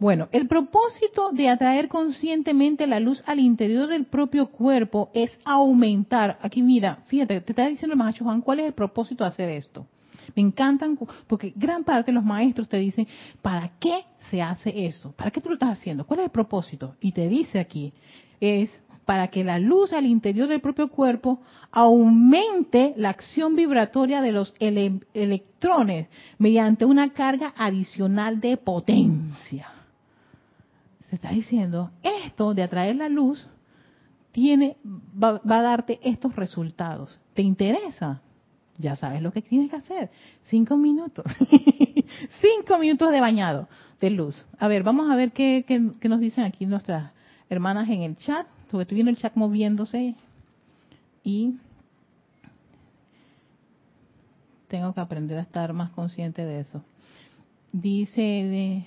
[0.00, 6.38] Bueno, el propósito de atraer conscientemente la luz al interior del propio cuerpo es aumentar.
[6.40, 9.48] Aquí mira, fíjate, te está diciendo el maestro Juan, ¿cuál es el propósito de hacer
[9.48, 9.88] esto?
[10.36, 10.96] Me encantan,
[11.26, 13.08] porque gran parte de los maestros te dicen,
[13.42, 15.10] ¿para qué se hace eso?
[15.16, 16.06] ¿Para qué tú lo estás haciendo?
[16.06, 16.94] ¿Cuál es el propósito?
[17.00, 17.92] Y te dice aquí,
[18.40, 18.70] es
[19.04, 21.40] para que la luz al interior del propio cuerpo
[21.72, 26.06] aumente la acción vibratoria de los electrones
[26.38, 29.72] mediante una carga adicional de potencia
[31.08, 33.48] se está diciendo, esto de atraer la luz
[34.32, 37.18] tiene, va, a darte estos resultados.
[37.34, 38.22] ¿Te interesa?
[38.78, 40.10] ya sabes lo que tienes que hacer.
[40.44, 41.24] Cinco minutos.
[42.40, 43.68] Cinco minutos de bañado
[44.00, 44.46] de luz.
[44.58, 47.12] A ver, vamos a ver qué, qué, nos dicen aquí nuestras
[47.50, 48.46] hermanas en el chat.
[48.66, 50.14] Estoy viendo el chat moviéndose
[51.24, 51.56] y
[54.68, 56.82] tengo que aprender a estar más consciente de eso.
[57.72, 58.86] Dice de,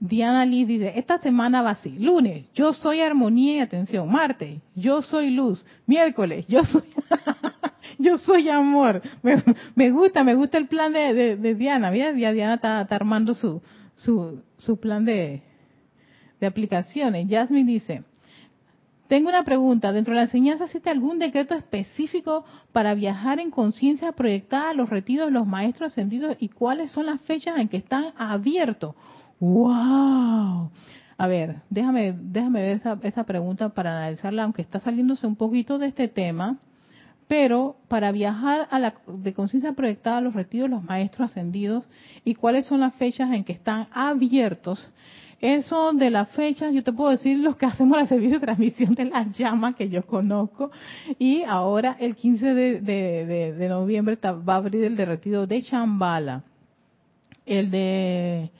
[0.00, 1.90] Diana Liz dice, esta semana va así.
[1.90, 4.10] Lunes, yo soy armonía y atención.
[4.10, 5.64] Martes, yo soy luz.
[5.86, 6.84] Miércoles, yo soy,
[7.98, 9.02] yo soy amor.
[9.74, 11.90] Me, gusta, me gusta el plan de, Diana.
[11.90, 13.60] Mira, Diana está, armando su,
[13.94, 15.42] su, su plan de,
[16.40, 17.28] de aplicaciones.
[17.28, 18.02] Jasmine dice,
[19.06, 19.92] tengo una pregunta.
[19.92, 24.88] ¿Dentro de la enseñanza existe algún decreto específico para viajar en conciencia proyectada a los
[24.88, 28.94] retiros de los maestros ascendidos y cuáles son las fechas en que están abiertos?
[29.40, 30.70] ¡Wow!
[31.16, 35.78] A ver, déjame, déjame ver esa, esa pregunta para analizarla, aunque está saliéndose un poquito
[35.78, 36.58] de este tema.
[37.26, 41.84] Pero para viajar a la, de conciencia proyectada a los retiros de los maestros ascendidos
[42.24, 44.90] y cuáles son las fechas en que están abiertos,
[45.40, 48.94] eso de las fechas, yo te puedo decir los que hacemos el servicio de transmisión
[48.94, 50.70] de las llamas que yo conozco.
[51.18, 56.44] Y ahora el 15 de, noviembre va a abrir el derretido de Chambala.
[57.46, 58.50] El de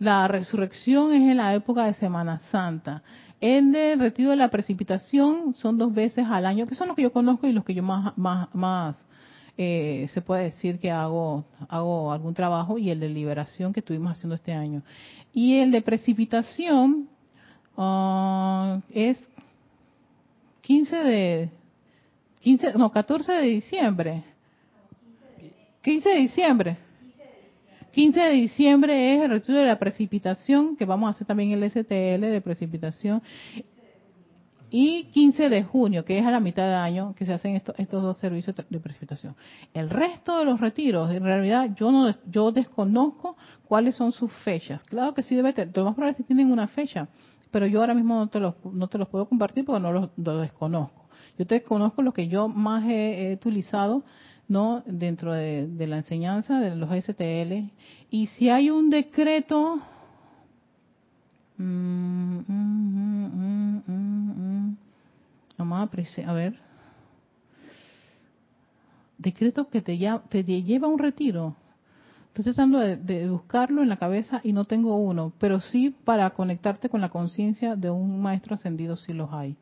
[0.00, 3.02] la resurrección es en la época de Semana Santa.
[3.38, 7.02] El de retiro de la precipitación son dos veces al año, que son los que
[7.02, 8.96] yo conozco y los que yo más, más, más
[9.58, 14.12] eh, se puede decir que hago, hago algún trabajo y el de liberación que estuvimos
[14.12, 14.82] haciendo este año.
[15.34, 17.06] Y el de precipitación
[17.76, 19.22] ah, es
[20.62, 21.50] 15 de
[22.40, 24.24] 15 no 14 de diciembre
[25.82, 26.76] 15 de diciembre
[27.92, 31.68] 15 de diciembre es el retiro de la precipitación que vamos a hacer también el
[31.70, 33.22] STL de precipitación
[34.70, 37.74] y 15 de junio, que es a la mitad de año, que se hacen estos,
[37.78, 39.34] estos dos servicios de precipitación.
[39.74, 43.36] El resto de los retiros, en realidad, yo no yo desconozco
[43.66, 44.82] cuáles son sus fechas.
[44.84, 47.08] Claro que sí debe tener, lo más probable es que tienen una fecha,
[47.50, 50.10] pero yo ahora mismo no te los, no te los puedo compartir porque no los,
[50.16, 51.08] desconozco.
[51.36, 54.04] Yo te desconozco lo que yo más he, utilizado
[54.50, 57.70] no dentro de, la enseñanza de los STL.
[58.10, 59.80] Y si hay un decreto
[61.60, 64.76] Mm, mm, mm,
[65.58, 65.90] Vamos
[66.26, 66.58] a, ver.
[69.18, 69.98] Decreto que te,
[70.30, 71.54] te lleva a un retiro.
[72.28, 76.88] Estoy tratando de, buscarlo en la cabeza y no tengo uno, pero sí para conectarte
[76.88, 79.56] con la conciencia de un maestro ascendido si los hay.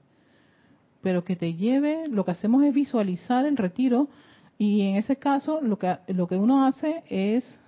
[1.02, 4.08] Pero que te lleve, lo que hacemos es visualizar el retiro
[4.58, 7.60] y en ese caso lo que, lo que uno hace es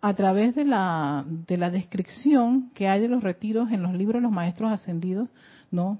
[0.00, 4.20] a través de la, de la descripción que hay de los retiros en los libros
[4.20, 5.28] de los maestros ascendidos,
[5.72, 5.98] ¿no?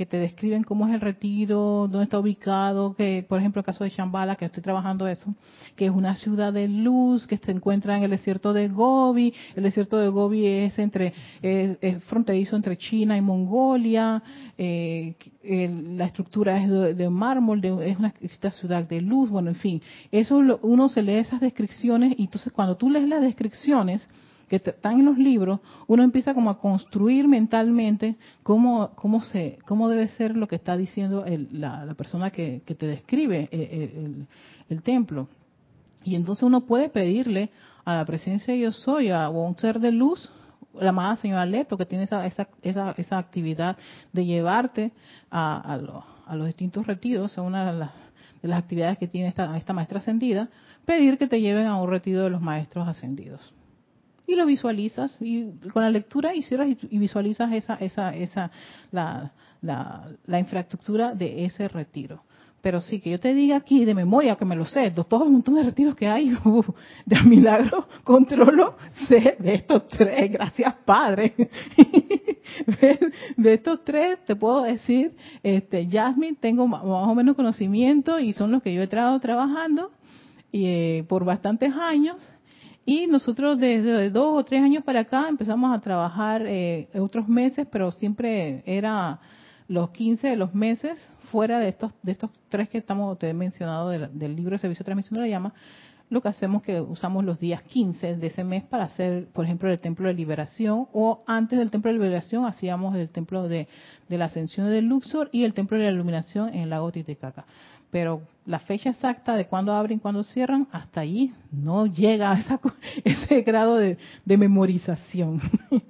[0.00, 3.84] Que te describen cómo es el retiro, dónde está ubicado, que por ejemplo el caso
[3.84, 5.34] de Shambhala, que estoy trabajando eso,
[5.76, 9.62] que es una ciudad de luz que se encuentra en el desierto de Gobi, el
[9.62, 14.22] desierto de Gobi es entre es, fronterizo entre China y Mongolia,
[14.56, 18.14] eh, la estructura es de, mármol, es una
[18.52, 22.78] ciudad de luz, bueno, en fin, eso uno se lee esas descripciones y entonces cuando
[22.78, 24.08] tú lees las descripciones,
[24.50, 28.90] que están en los libros, uno empieza como a construir mentalmente cómo,
[29.30, 34.26] se, cómo debe ser lo que está diciendo la, persona que, te describe el,
[34.68, 35.28] el, templo.
[36.02, 37.50] Y entonces uno puede pedirle
[37.84, 40.32] a la presencia de yo soy, a, a un ser de luz,
[40.74, 43.76] la amada señora Leto, que tiene esa, esa, esa, esa actividad
[44.12, 44.90] de llevarte
[45.30, 45.76] a,
[46.26, 47.90] a, los distintos retiros, es una de las,
[48.42, 50.48] de las actividades que tiene esta, esta maestra ascendida,
[50.84, 53.54] pedir que te lleven a un retiro de los maestros ascendidos
[54.30, 56.44] y lo visualizas y con la lectura y
[56.90, 58.50] y visualizas esa esa esa
[58.92, 62.22] la, la, infraestructura de ese retiro.
[62.62, 65.22] Pero sí que yo te diga aquí de memoria que me lo sé de todos
[65.22, 66.30] los montón de retiros que hay
[67.06, 68.76] de milagro controlo
[69.08, 71.34] sé de estos tres gracias padre.
[73.36, 78.50] De estos tres te puedo decir este Jasmine tengo más o menos conocimiento y son
[78.50, 79.92] los que yo he estado trabajando
[80.50, 82.16] y, eh, por bastantes años
[82.90, 87.68] y nosotros desde dos o tres años para acá empezamos a trabajar eh, otros meses,
[87.70, 89.20] pero siempre era
[89.68, 90.98] los 15 de los meses,
[91.30, 94.82] fuera de estos de estos tres que estamos te he mencionado del, libro de servicio
[94.82, 95.54] de transmisión de la llama,
[96.08, 99.70] lo que hacemos que usamos los días 15 de ese mes para hacer, por ejemplo,
[99.70, 103.68] el templo de liberación, o antes del templo de liberación hacíamos el templo de,
[104.08, 107.46] de la ascensión del Luxor y el templo de la iluminación en el lago Titicaca
[107.90, 112.60] pero la fecha exacta de cuándo abren cuándo cierran, hasta ahí no llega a
[113.04, 115.40] ese grado de, memorización.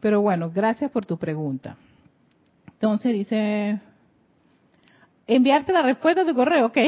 [0.00, 1.76] pero bueno, gracias por tu pregunta.
[2.72, 3.78] Entonces dice,
[5.26, 6.78] enviarte la respuesta de tu correo, ok.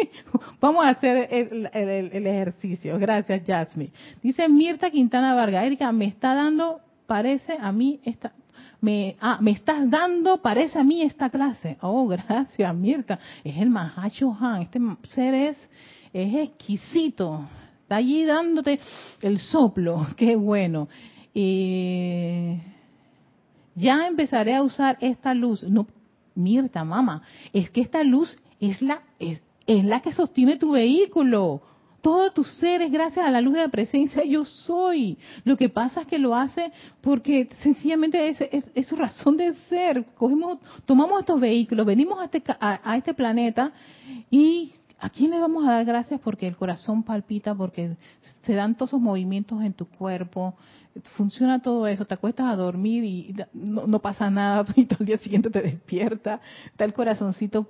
[0.60, 2.98] Vamos a hacer el, el, ejercicio.
[2.98, 3.92] Gracias, Jasmine.
[4.22, 5.64] Dice Mirta Quintana Vargas.
[5.64, 8.32] Erika, me está dando, parece a mí esta,
[8.84, 11.78] me, ah, me estás dando, parece a mí esta clase.
[11.80, 13.18] Oh, gracias, Mirta.
[13.42, 14.62] Es el Mahacho Han.
[14.62, 14.78] Este
[15.08, 15.70] ser es,
[16.12, 17.48] es exquisito.
[17.82, 18.78] Está allí dándote
[19.22, 20.06] el soplo.
[20.16, 20.88] Qué bueno.
[21.34, 22.60] Eh,
[23.74, 25.62] ya empezaré a usar esta luz.
[25.64, 25.86] No,
[26.34, 27.22] Mirta, mamá,
[27.52, 31.62] es que esta luz es la, es, es la que sostiene tu vehículo.
[32.04, 35.16] Todo tu ser es gracias a la luz de la presencia yo soy.
[35.42, 38.38] Lo que pasa es que lo hace porque sencillamente es,
[38.74, 40.04] es, su razón de ser.
[40.14, 43.72] Cogemos, tomamos estos vehículos, venimos a este, a este planeta
[44.30, 46.18] y ¿A quién le vamos a dar gracias?
[46.18, 47.94] Porque el corazón palpita, porque
[48.42, 50.54] se dan todos esos movimientos en tu cuerpo,
[51.16, 55.18] funciona todo eso, te acuestas a dormir y no, pasa nada y todo el día
[55.18, 57.66] siguiente te despierta, está el corazoncito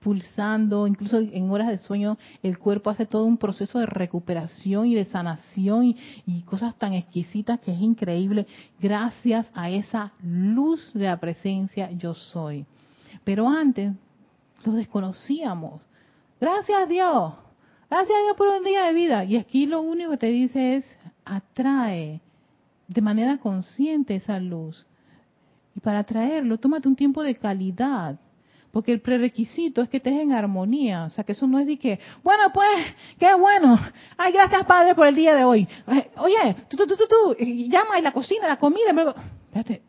[0.00, 4.94] pulsando, incluso en horas de sueño el cuerpo hace todo un proceso de recuperación y
[4.94, 5.94] de sanación
[6.26, 8.46] y, cosas tan exquisitas que es increíble
[8.80, 12.64] gracias a esa luz de la presencia yo soy.
[13.24, 13.92] Pero antes
[14.64, 15.82] lo desconocíamos.
[16.40, 17.34] Gracias a Dios.
[17.90, 19.24] Gracias a Dios por un día de vida.
[19.24, 22.20] Y aquí lo único que te dice es, atrae
[22.86, 24.86] de manera consciente esa luz.
[25.74, 28.18] Y para atraerlo, tómate un tiempo de calidad.
[28.72, 31.04] Porque el prerequisito es que estés en armonía.
[31.04, 32.68] O sea, que eso no es de que, bueno, pues,
[33.18, 33.78] qué bueno.
[34.16, 35.66] Ay, gracias, Padre, por el día de hoy.
[36.16, 38.90] Oye, tú, tú, tú, tú, tú llama y la cocina, la comida.
[39.46, 39.82] Espérate.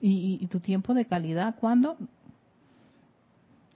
[0.00, 1.96] ¿Y, y tu tiempo de calidad cuándo?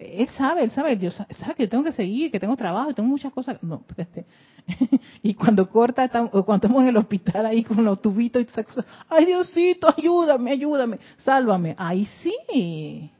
[0.00, 3.32] él sabe, él sabe, Dios sabe que tengo que seguir, que tengo trabajo, tengo muchas
[3.32, 3.62] cosas.
[3.62, 4.24] No, este,
[5.22, 8.66] y cuando corta, cuando estamos en el hospital ahí con los tubitos y todas esas
[8.66, 11.74] cosas, ay Diosito, ayúdame, ayúdame, sálvame.
[11.78, 13.10] Ahí sí.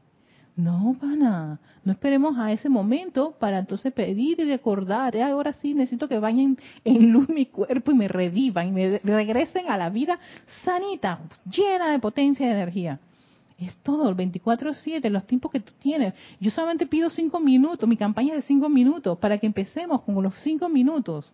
[0.55, 5.17] No, pana, no esperemos a ese momento para entonces pedir y recordar.
[5.17, 9.69] Ahora sí necesito que vayan en luz mi cuerpo y me revivan y me regresen
[9.69, 10.19] a la vida
[10.63, 12.99] sanita, llena de potencia y energía.
[13.57, 16.15] Es todo, el 24-7, los tiempos que tú tienes.
[16.39, 20.21] Yo solamente pido cinco minutos, mi campaña es de cinco minutos, para que empecemos con
[20.21, 21.31] los cinco minutos.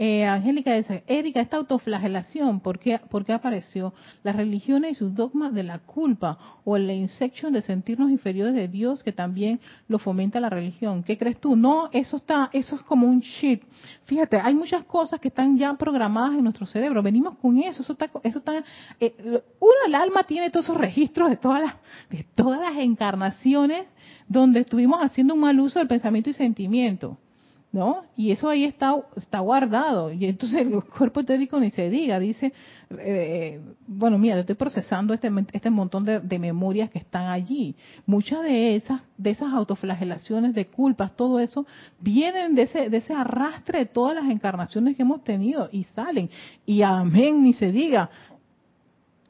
[0.00, 3.92] Eh, Angélica dice, Erika, esta autoflagelación, ¿por qué, ¿por qué, apareció?
[4.22, 8.68] Las religiones y sus dogmas de la culpa o el insection de sentirnos inferiores de
[8.68, 11.02] Dios que también lo fomenta la religión.
[11.02, 11.56] ¿Qué crees tú?
[11.56, 13.64] No, eso está, eso es como un shit.
[14.04, 17.02] Fíjate, hay muchas cosas que están ya programadas en nuestro cerebro.
[17.02, 18.62] Venimos con eso, eso está, eso está,
[19.00, 21.74] eh, uno, el alma tiene todos esos registros de todas las,
[22.08, 23.86] de todas las encarnaciones
[24.28, 27.18] donde estuvimos haciendo un mal uso del pensamiento y sentimiento.
[27.70, 28.04] ¿No?
[28.16, 30.10] Y eso ahí está, está guardado.
[30.12, 32.52] Y entonces el cuerpo etérico ni se diga, dice,
[32.98, 37.76] eh, bueno, mira, estoy procesando este, este montón de, memorias que están allí.
[38.06, 41.66] Muchas de esas, de esas autoflagelaciones, de culpas, todo eso,
[42.00, 46.30] vienen de ese, de ese arrastre de todas las encarnaciones que hemos tenido y salen.
[46.64, 48.10] Y amén, ni se diga.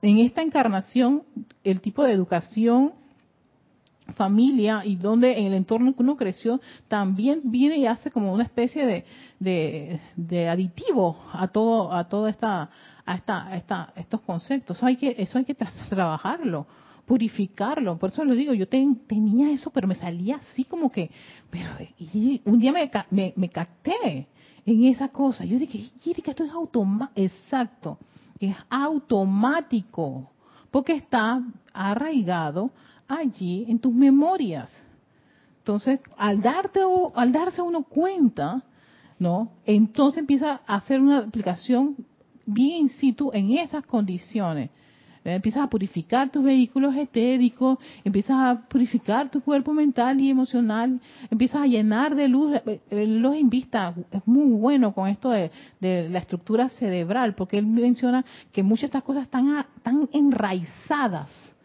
[0.01, 1.25] En esta encarnación,
[1.65, 2.93] el tipo de educación
[4.15, 8.45] familia y donde en el entorno que uno creció también viene y hace como una
[8.45, 8.87] especie
[9.39, 12.71] de, de, aditivo a todo a toda esta
[13.05, 14.77] a esta, esta estos conceptos.
[14.77, 16.67] Eso hay que eso hay que trabajarlo
[17.07, 17.99] purificarlo.
[17.99, 21.11] Por eso lo digo yo tenía eso pero me salía así como que
[21.51, 21.71] pero
[22.45, 24.27] un día me, me, me capté
[24.67, 25.45] en esa cosa.
[25.45, 25.91] Yo dije
[26.23, 27.99] que esto es automático exacto
[28.41, 30.31] es automático
[30.71, 31.43] porque está
[31.73, 32.71] arraigado
[33.09, 34.71] allí en tus memorias.
[35.59, 36.81] Entonces, al darte
[37.15, 38.63] al darse uno cuenta,
[39.19, 39.51] ¿no?
[39.67, 41.97] Entonces empieza a hacer una aplicación
[42.47, 44.71] bien in situ en esas condiciones.
[45.25, 51.01] Eh, empiezas a purificar tus vehículos etéricos, empiezas a purificar tu cuerpo mental y emocional,
[51.31, 52.55] empiezas a llenar de luz.
[52.55, 55.51] Eh, eh, los invista, es muy bueno con esto de,
[55.81, 61.58] la estructura cerebral, porque él menciona que muchas de estas cosas están, están enraizadas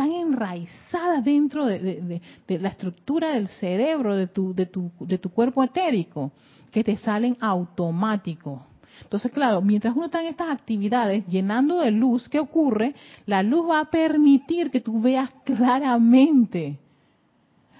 [0.00, 5.62] tan enraizadas dentro de, la estructura del cerebro, de tu, de, tu, de tu cuerpo
[5.62, 6.32] etérico,
[6.72, 8.64] que te salen automático.
[9.02, 12.94] Entonces, claro, mientras uno está en estas actividades llenando de luz, ¿qué ocurre?
[13.26, 16.78] La luz va a permitir que tú veas claramente.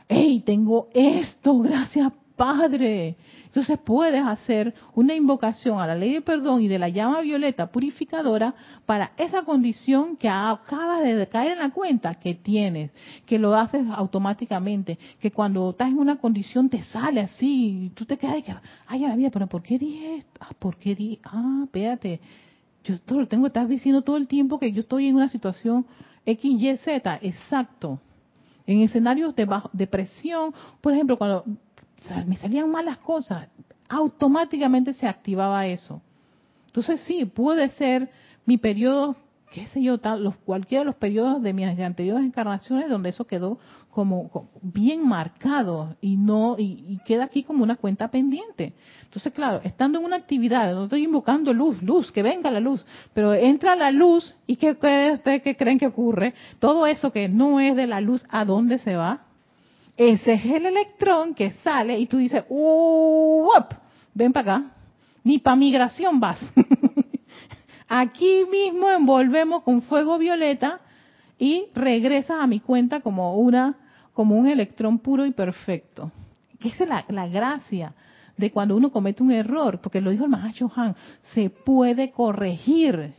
[0.07, 1.59] ¡Hey, tengo esto!
[1.62, 3.16] Gracias, Padre.
[3.51, 7.66] Entonces puedes hacer una invocación a la ley de perdón y de la llama violeta
[7.66, 8.55] purificadora
[8.86, 12.92] para esa condición que acabas de caer en la cuenta que tienes,
[13.26, 18.05] que lo haces automáticamente, que cuando estás en una condición te sale así, y tú
[18.05, 18.55] te quedas y que,
[18.86, 20.40] ay, la vida, pero ¿por qué dije esto?
[20.40, 21.18] Ah, ¿por qué dije?
[21.24, 22.20] Ah, espérate,
[22.84, 25.86] yo esto lo tengo estar diciendo todo el tiempo que yo estoy en una situación
[26.24, 27.98] X, Y, Z, exacto.
[28.64, 31.44] En escenarios de depresión, por ejemplo, cuando
[32.26, 33.48] me salían malas cosas,
[33.88, 36.01] automáticamente se activaba eso.
[36.66, 38.11] Entonces sí, puede ser
[38.46, 39.16] mi periodo,
[39.53, 43.26] qué sé yo, tal, los, cualquiera de los periodos de mis anteriores encarnaciones donde eso
[43.26, 43.59] quedó
[43.90, 48.74] como, bien marcado y no y, queda aquí como una cuenta pendiente.
[49.03, 52.86] Entonces, claro, estando en una actividad, no estoy invocando luz, luz, que venga la luz,
[53.12, 56.34] pero entra la luz y ¿qué ustedes qué creen que ocurre?
[56.61, 59.26] Todo eso que no es de la luz, ¿a dónde se va?
[60.01, 63.74] Ese es el electrón que sale y tú dices, ¡Uop!
[64.14, 64.70] ven para acá,
[65.22, 66.40] ni para migración vas.
[67.86, 70.80] Aquí mismo envolvemos con fuego violeta
[71.38, 73.76] y regresas a mi cuenta como una
[74.14, 76.11] como un electrón puro y perfecto.
[76.61, 77.92] Esa es la, gracia
[78.38, 80.96] de cuando uno comete un error, porque lo dijo el Mahacho Han,
[81.34, 83.12] se puede corregir.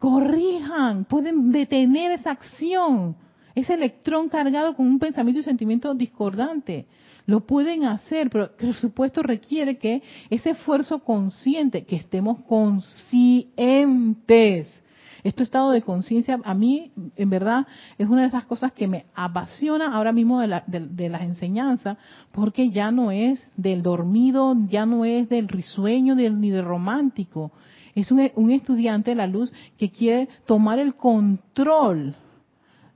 [0.00, 3.14] Corrijan, pueden detener esa acción,
[3.54, 6.86] ese electrón cargado con un pensamiento y sentimiento discordante.
[7.26, 13.54] Lo pueden hacer, pero por supuesto requiere que ese esfuerzo consciente, que estemos conscientes.
[15.22, 19.06] Este estado de conciencia, a mí, en verdad, es una de esas cosas que me
[19.14, 21.96] apasiona ahora mismo de, las enseñanzas,
[22.30, 27.52] porque ya no es del dormido, ya no es del risueño ni del romántico.
[27.94, 32.14] Es un, un estudiante de la luz que quiere tomar el control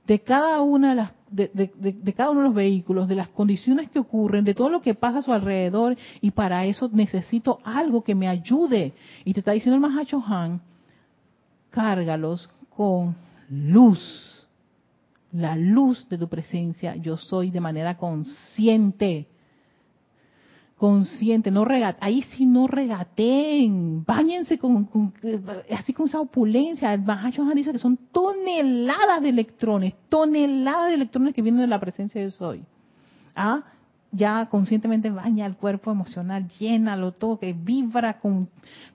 [0.09, 3.99] de cada una de las de, cada uno de los vehículos, de las condiciones que
[3.99, 8.15] ocurren, de todo lo que pasa a su alrededor, y para eso necesito algo que
[8.15, 8.93] me ayude.
[9.23, 10.61] Y te está diciendo el Mahacho Han,
[11.69, 13.15] cárgalos con
[13.49, 14.47] luz.
[15.31, 19.27] La luz de tu presencia, yo soy de manera consciente
[20.79, 24.87] consciente, no regate, ahí sí no regateen, bañense con,
[25.69, 26.95] así con esa opulencia.
[26.97, 32.21] Mahacho dice que son toneladas de electrones, toneladas de electrones que vienen de la presencia
[32.21, 32.63] de soy.
[33.35, 33.63] ¿Ah?
[34.13, 38.47] Ya conscientemente baña el cuerpo emocional, llénalo todo, que vibra con,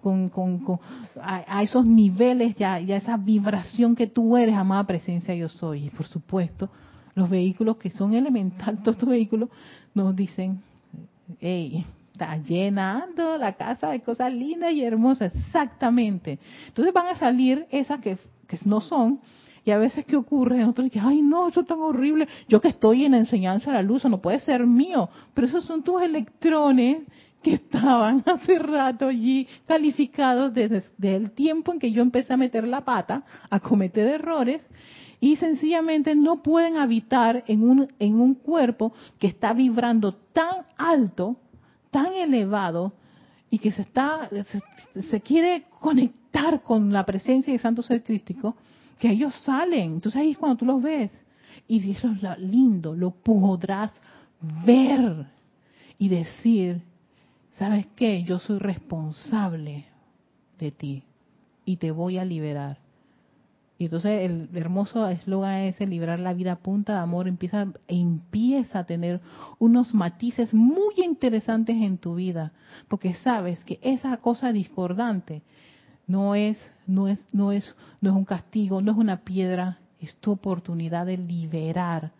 [0.03, 0.81] con, con,
[1.21, 5.87] a, esos niveles, ya, ya esa vibración que tú eres, amada presencia yo soy.
[5.87, 6.71] Y por supuesto,
[7.15, 9.51] los vehículos que son elementales, todos estos vehículos
[9.93, 10.63] nos dicen,
[11.41, 16.39] Ey, está llenando la casa de cosas lindas y hermosas, exactamente.
[16.69, 18.17] Entonces van a salir esas que,
[18.47, 19.21] que no son,
[19.65, 20.59] y a veces ¿qué ocurre?
[20.59, 22.29] Nosotros que, ay no, eso es tan horrible.
[22.49, 25.09] Yo que estoy en la enseñanza de la luz, no puede ser mío.
[25.33, 27.03] Pero esos son tus electrones
[27.43, 32.37] que estaban hace rato allí calificados desde, desde, el tiempo en que yo empecé a
[32.37, 34.67] meter la pata, a cometer errores,
[35.25, 41.37] y sencillamente no pueden habitar en un, en un cuerpo que está vibrando tan alto,
[41.91, 42.93] tan elevado,
[43.49, 44.29] y que se está
[45.09, 48.55] se, quiere conectar con la presencia del Santo Ser Crístico,
[48.99, 49.93] que ellos salen.
[49.93, 51.11] Entonces ahí es cuando tú los ves.
[51.67, 53.93] Y eso es lindo, lo podrás
[54.67, 55.27] ver
[55.99, 56.83] y decir,
[57.57, 58.25] ¿sabes qué?
[58.25, 59.87] Yo soy responsable
[60.59, 61.03] de ti
[61.65, 62.84] y te voy a liberar.
[63.77, 68.81] Y entonces el hermoso eslogan es librar la vida a punta de amor, empieza, empieza
[68.81, 69.21] a tener
[69.59, 72.53] unos matices muy interesantes en tu vida,
[72.89, 75.43] porque sabes que esa cosa discordante
[76.07, 76.57] no es,
[76.87, 81.07] no es, no es, no es un castigo, no es una piedra, es tu oportunidad
[81.07, 82.13] de liberar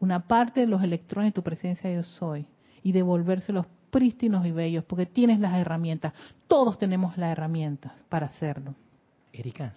[0.00, 2.46] una parte de los electrones de tu presencia yo soy
[2.82, 6.12] y devolvérselos prístinos y bellos, porque tienes las herramientas,
[6.48, 8.74] todos tenemos las herramientas para hacerlo.
[9.32, 9.72] Erika,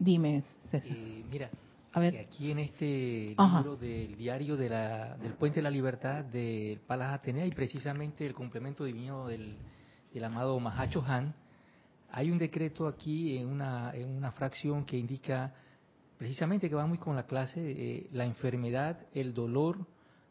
[0.00, 0.96] Dime, César.
[0.96, 1.50] Eh, mira,
[1.92, 7.12] aquí en este libro del diario de la, del Puente de la Libertad de Palas
[7.12, 9.58] Atenea y precisamente el complemento divino del,
[10.24, 11.34] amado Mahacho Han,
[12.12, 15.52] hay un decreto aquí en una, en una fracción que indica
[16.16, 19.86] precisamente que va muy con la clase, eh, la enfermedad, el dolor,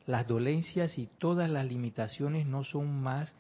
[0.07, 3.36] las dolencias y todas las limitaciones no son más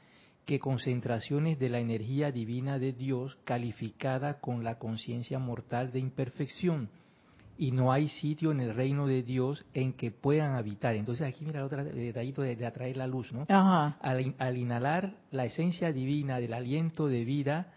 [0.49, 6.89] que concentraciones de la energía divina de Dios calificada con la conciencia mortal de imperfección
[7.55, 10.95] y no hay sitio en el reino de Dios en que puedan habitar.
[10.95, 13.45] Entonces aquí mira el otro detallito de, atraer la luz, ¿no?
[13.47, 17.71] Al, al, inhalar la esencia divina del aliento de vida,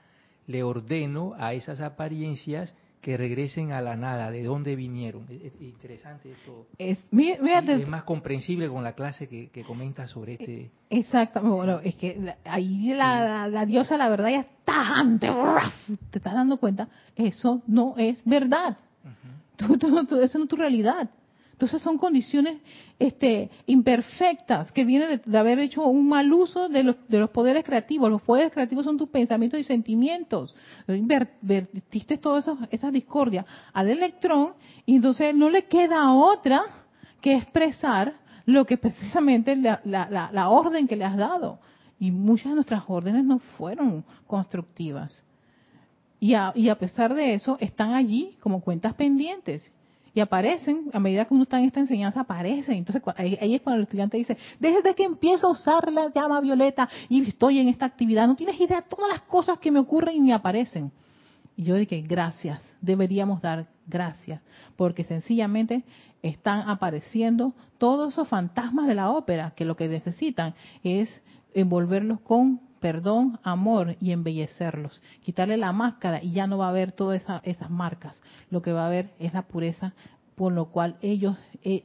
[0.47, 5.26] le ordeno a esas apariencias que regresen a la nada, de dónde vinieron.
[5.28, 6.68] Es, interesante esto.
[6.78, 10.70] Es, es más comprensible con la clase que, que comenta sobre este.
[10.88, 15.05] Exactamente, bueno, es que ahí la, la, diosa, la verdad, ya está
[16.11, 18.76] te estás dando cuenta, eso no es verdad.
[19.59, 21.11] eso no es tu realidad.
[21.62, 22.60] Entonces son condiciones
[22.98, 27.62] este, imperfectas que vienen de, haber hecho un mal uso de los, de los poderes
[27.62, 28.10] creativos.
[28.10, 30.56] Los poderes creativos son tus pensamientos y sentimientos.
[31.40, 34.54] Vertiste todas esas discordias al electrón
[34.86, 36.64] y entonces no le queda otra
[37.20, 41.60] que expresar lo que precisamente la, la, la, orden que le has dado.
[42.00, 45.24] Y muchas de nuestras órdenes no fueron constructivas.
[46.18, 49.72] Y a, y a pesar de eso, están allí como cuentas pendientes.
[50.14, 52.74] Y aparecen, a medida que uno está en esta enseñanza, aparecen.
[52.74, 56.88] Entonces ahí, es cuando el estudiante dice, desde que empiezo a usar la llama violeta
[57.08, 60.16] y estoy en esta actividad, no tienes idea de todas las cosas que me ocurren
[60.16, 60.92] y me aparecen.
[61.56, 64.40] Y yo dije, gracias, deberíamos dar gracias,
[64.76, 65.84] porque sencillamente
[66.22, 71.22] están apareciendo todos esos fantasmas de la ópera, que lo que necesitan es
[71.54, 75.01] envolverlos con perdón, amor y embellecerlos.
[75.22, 78.20] Quitarle la máscara y ya no va a haber todas esas marcas.
[78.51, 79.95] Lo que va a haber es la pureza
[80.35, 81.85] por lo cual ellos, eh,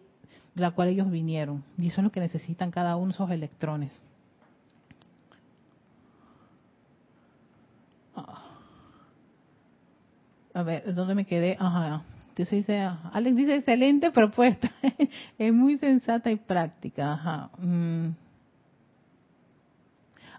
[0.55, 1.63] la cual ellos vinieron.
[1.77, 4.01] Y eso es lo que necesitan cada uno esos electrones.
[8.15, 8.43] Ah.
[10.55, 11.55] A ver, ¿dónde me quedé?
[11.59, 12.01] Ajá.
[12.29, 14.71] Entonces dice, Alex dice, excelente propuesta.
[15.37, 17.13] es muy sensata y práctica.
[17.13, 17.51] Ajá.
[17.59, 18.26] Mm.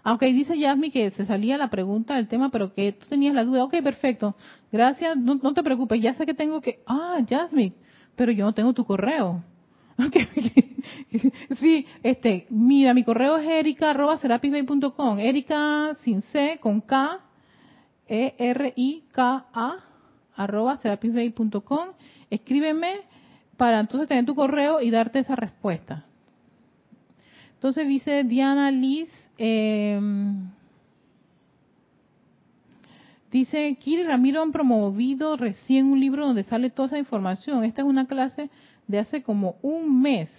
[0.09, 3.43] Aunque dice Yasmi que se salía la pregunta del tema, pero que tú tenías la
[3.43, 3.63] duda.
[3.63, 4.35] Ok, perfecto.
[4.71, 6.01] Gracias, no, te preocupes.
[6.01, 6.79] Ya sé que tengo que...
[6.87, 7.73] Ah, Yasmi,
[8.15, 9.43] pero yo no tengo tu correo.
[11.59, 13.95] sí, este, mira, mi correo es erica
[15.19, 17.19] Erika sin C, con K,
[18.07, 19.75] E R I K A
[20.35, 20.79] arroba
[22.31, 22.93] Escríbeme
[23.57, 26.08] para entonces tener tu correo y darte esa respuesta.
[27.59, 29.99] Entonces dice Diana Liz, eh,
[33.29, 37.65] dice, Kiri Ramiro han promovido recién un libro donde sale toda esa información.
[37.65, 38.49] Esta es una clase
[38.87, 40.31] de hace como un mes.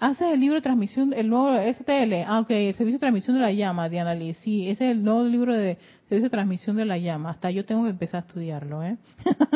[0.00, 3.42] Haces el libro de transmisión, el nuevo STL, ah, ok, el servicio de transmisión de
[3.42, 4.38] la llama, Diana Liz.
[4.38, 5.76] Sí, ese es el nuevo libro de
[6.08, 7.28] servicio de transmisión de la llama.
[7.28, 8.96] Hasta yo tengo que empezar a estudiarlo, ¿eh?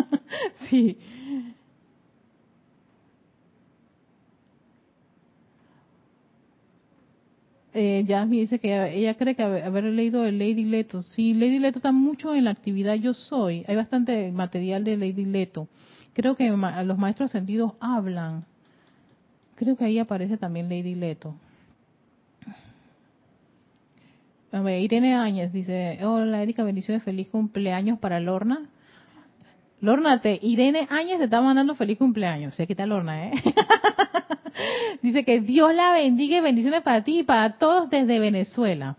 [0.68, 0.98] sí.
[7.72, 11.02] Eh, Jasmine dice que ella cree que haber, leído el Lady Leto.
[11.02, 13.64] Sí, Lady Leto está mucho en la actividad Yo Soy.
[13.68, 15.68] Hay bastante material de Lady Leto.
[16.12, 18.44] Creo que los maestros sentidos hablan.
[19.54, 21.34] Creo que ahí aparece también Lady Leto.
[24.52, 28.68] Irene Áñez dice, hola Erika, bendiciones, feliz cumpleaños para Lorna.
[29.80, 32.54] Lorna, te, Irene Áñez te está mandando feliz cumpleaños.
[32.56, 33.32] Sé que está Lorna, ¿eh?
[35.02, 38.96] Dice que Dios la bendiga y bendiciones para ti y para todos desde Venezuela.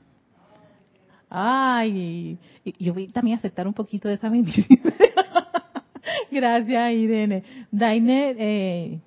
[1.30, 2.38] Ay,
[2.78, 4.66] yo voy también a aceptar un poquito de esa bendición.
[6.32, 7.44] Gracias, Irene.
[7.72, 9.00] Daine, eh,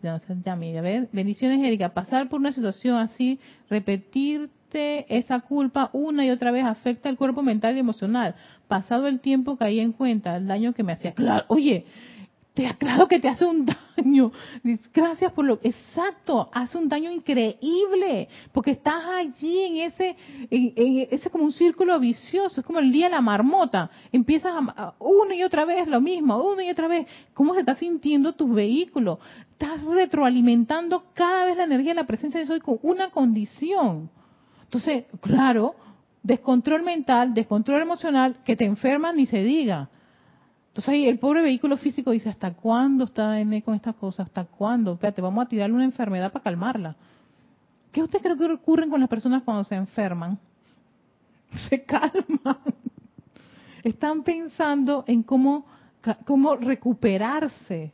[0.45, 1.91] ya mira, a ver, bendiciones, Erika.
[1.91, 7.43] Pasar por una situación así, repetirte esa culpa una y otra vez afecta el cuerpo
[7.43, 8.35] mental y emocional.
[8.69, 11.13] Pasado el tiempo caí en cuenta el daño que me hacía.
[11.13, 11.85] Claro, oye,
[12.55, 14.31] te aclaro que te hace un daño.
[14.95, 20.17] Gracias por lo exacto, hace un daño increíble, porque estás allí en ese,
[20.51, 23.91] en, ese como un círculo vicioso, es como el día de la marmota.
[24.13, 27.09] Empiezas a, una y otra vez lo mismo, una y otra vez.
[27.35, 29.19] ¿Cómo se está sintiendo tu vehículo?
[29.51, 34.11] Estás retroalimentando cada vez la energía de la presencia de Soy con una condición.
[34.63, 35.75] Entonces, claro,
[36.23, 39.89] descontrol mental, descontrol emocional, que te enferma ni se diga.
[40.75, 44.27] Entonces ahí el pobre vehículo físico dice, ¿hasta cuándo está N con estas cosas?
[44.27, 44.95] ¿Hasta cuándo?
[44.95, 46.97] Espérate, vamos a tirarle una enfermedad para calmarla.
[47.93, 50.37] ¿Qué usted cree que ocurre con las personas cuando se enferman?
[51.69, 52.59] Se calman.
[53.85, 55.65] Están pensando en cómo,
[56.25, 57.93] cómo recuperarse.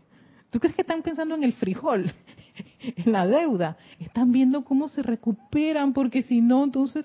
[0.49, 2.11] ¿Tú crees que están pensando en el frijol?
[2.81, 3.77] en la deuda.
[3.99, 7.05] Están viendo cómo se recuperan porque si no, entonces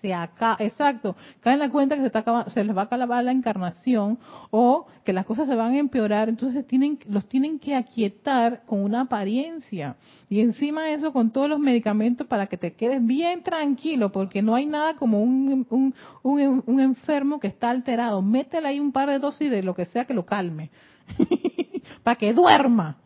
[0.00, 3.32] se acá, exacto, caen la cuenta que se, está se les va a acabar la
[3.32, 4.18] encarnación
[4.50, 8.82] o que las cosas se van a empeorar, entonces tienen, los tienen que aquietar con
[8.82, 9.96] una apariencia.
[10.28, 14.54] Y encima eso, con todos los medicamentos para que te quedes bien tranquilo, porque no
[14.54, 18.22] hay nada como un, un, un, un enfermo que está alterado.
[18.22, 20.70] Métele ahí un par de dosis de lo que sea que lo calme,
[22.02, 22.96] para que duerma,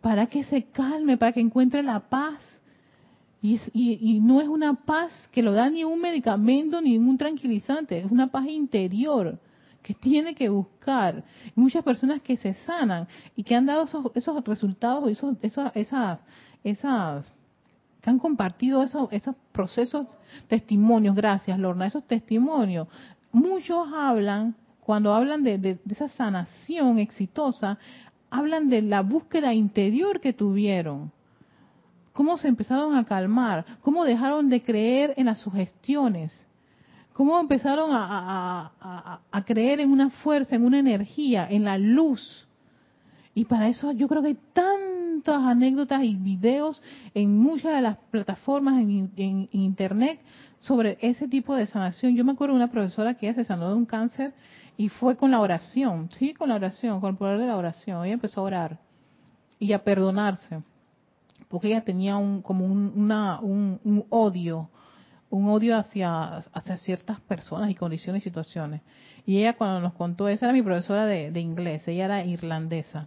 [0.00, 2.61] para que se calme, para que encuentre la paz
[3.42, 8.10] y, no es una paz que lo da ni un medicamento ni un tranquilizante, es
[8.10, 9.38] una paz interior
[9.82, 11.24] que tiene que buscar.
[11.56, 16.20] muchas personas que se sanan y que han dado esos, esos resultados, esos, esas,
[16.62, 17.32] esas,
[18.00, 20.06] que han compartido esos, esos procesos,
[20.46, 22.86] testimonios, gracias Lorna, esos testimonios.
[23.32, 27.76] Muchos hablan, cuando hablan de, de esa sanación exitosa,
[28.30, 31.10] hablan de la búsqueda interior que tuvieron
[32.12, 36.46] cómo se empezaron a calmar, cómo dejaron de creer en las sugestiones,
[37.12, 42.46] cómo empezaron a, creer en una fuerza, en una energía, en la luz.
[43.34, 46.82] Y para eso yo creo que hay tantas anécdotas y videos
[47.14, 50.20] en muchas de las plataformas en, internet
[50.60, 52.14] sobre ese tipo de sanación.
[52.14, 54.32] Yo me acuerdo de una profesora que ella se sanó de un cáncer
[54.76, 58.04] y fue con la oración, sí, con la oración, con el poder de la oración.
[58.04, 58.78] Ella empezó a orar
[59.58, 60.62] y a perdonarse,
[61.52, 64.70] porque ella tenía un, como un, una, un, odio,
[65.28, 68.80] un odio hacia, hacia ciertas personas y condiciones y situaciones.
[69.26, 73.06] Y ella cuando nos contó, esa era mi profesora de, de inglés, ella era irlandesa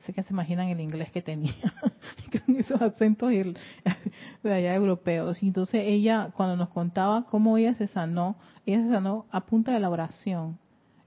[0.00, 1.52] sé que se imaginan el inglés que tenía,
[2.46, 3.30] con esos acentos
[4.42, 5.42] de allá europeos.
[5.42, 9.72] Y entonces ella, cuando nos contaba cómo ella se sanó, ella se sanó a punta
[9.72, 10.56] de la oración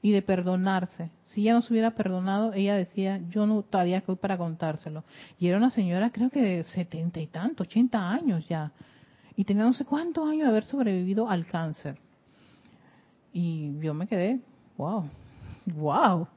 [0.01, 1.11] y de perdonarse.
[1.23, 5.03] Si ella no se hubiera perdonado, ella decía, yo no todavía que para contárselo.
[5.39, 8.71] Y era una señora, creo que de setenta y tantos, ochenta años ya.
[9.35, 11.97] Y tenía no sé cuántos años de haber sobrevivido al cáncer.
[13.31, 14.39] Y yo me quedé,
[14.77, 15.05] wow,
[15.75, 16.27] wow.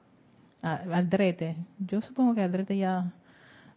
[0.62, 1.56] Aldrete.
[1.78, 3.12] Yo supongo que Aldrete ya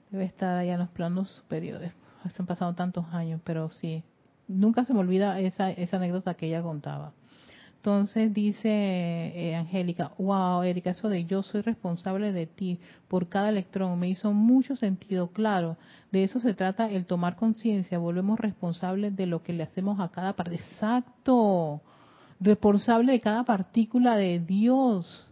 [0.09, 1.91] debe estar allá en los planos superiores.
[2.31, 4.03] Se han pasado tantos años, pero sí.
[4.47, 7.11] Nunca se me olvida esa, esa anécdota que ella contaba.
[7.78, 13.49] Entonces dice eh, Angélica, wow, Erika, eso de yo soy responsable de ti por cada
[13.49, 15.78] electrón me hizo mucho sentido, claro,
[16.11, 20.09] de eso se trata el tomar conciencia, volvemos responsables de lo que le hacemos a
[20.09, 21.82] cada parte, exacto,
[22.41, 25.28] responsable de cada partícula de Dios,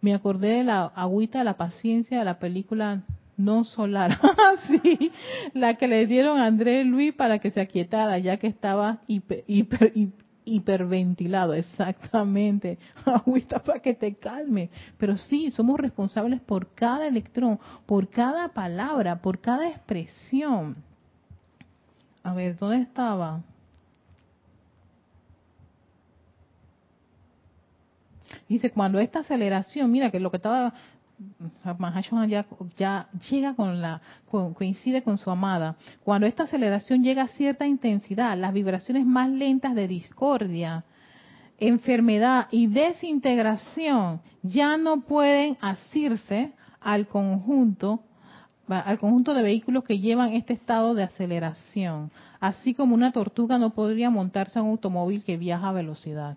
[0.00, 3.02] me acordé de la agüita de la paciencia de la película
[3.36, 4.18] No Solar.
[4.68, 5.10] sí,
[5.52, 9.92] la que le dieron a André Luis para que se aquietara, ya que estaba hiper,
[10.46, 11.52] hiperventilado.
[11.54, 12.78] Exactamente.
[13.04, 14.70] Agüita para que te calme.
[14.96, 20.76] Pero sí, somos responsables por cada electrón, por cada palabra, por cada expresión.
[22.22, 23.42] A ver, ¿dónde estaba?
[28.48, 30.72] Dice, cuando esta aceleración, mira que lo que estaba
[32.28, 32.46] ya,
[32.76, 34.00] ya llega con la
[34.30, 35.76] coincide con su amada.
[36.04, 40.84] Cuando esta aceleración llega a cierta intensidad, las vibraciones más lentas de discordia,
[41.58, 48.02] enfermedad y desintegración ya no pueden asirse al conjunto
[48.68, 52.10] al conjunto de vehículos que llevan este estado de aceleración,
[52.40, 56.36] así como una tortuga no podría montarse a un automóvil que viaja a velocidad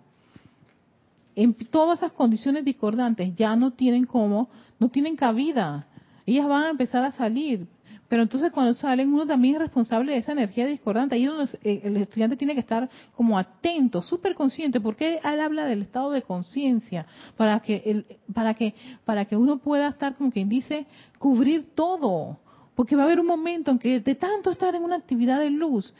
[1.42, 5.86] en todas esas condiciones discordantes ya no tienen como, no tienen cabida.
[6.26, 7.66] Ellas van a empezar a salir.
[8.08, 11.14] Pero entonces cuando salen uno también es responsable de esa energía discordante.
[11.14, 15.64] Ahí donde eh, el estudiante tiene que estar como atento, súper consciente, porque él habla
[15.64, 17.06] del estado de conciencia,
[17.38, 18.74] para que, el, para, que,
[19.06, 20.86] para que uno pueda estar, como quien dice,
[21.18, 22.39] cubrir todo.
[22.80, 25.50] Porque va a haber un momento en que de tanto estar en una actividad de
[25.50, 25.92] luz,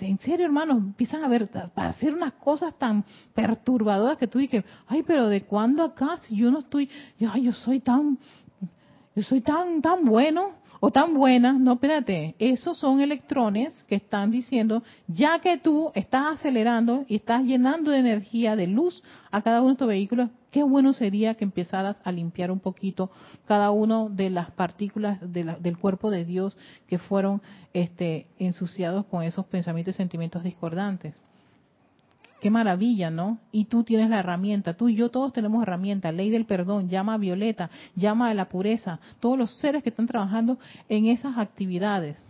[0.00, 4.64] en serio hermanos, empiezan a ver, para hacer unas cosas tan perturbadoras que tú dices,
[4.88, 6.18] ay, pero ¿de cuándo acá?
[6.22, 6.90] Si yo no estoy,
[7.20, 8.18] ay, yo soy tan,
[9.14, 14.30] yo soy tan, tan bueno o tan buena, no, espérate, esos son electrones que están
[14.30, 19.60] diciendo, ya que tú estás acelerando y estás llenando de energía, de luz a cada
[19.60, 23.10] uno de tus vehículos, qué bueno sería que empezaras a limpiar un poquito
[23.46, 26.56] cada uno de las partículas del cuerpo de Dios
[26.86, 31.20] que fueron este, ensuciados con esos pensamientos y sentimientos discordantes.
[32.40, 33.38] Qué maravilla, ¿no?
[33.50, 37.14] Y tú tienes la herramienta, tú y yo todos tenemos herramienta, ley del perdón, llama
[37.14, 40.58] a Violeta, llama a la pureza, todos los seres que están trabajando
[40.88, 42.22] en esas actividades.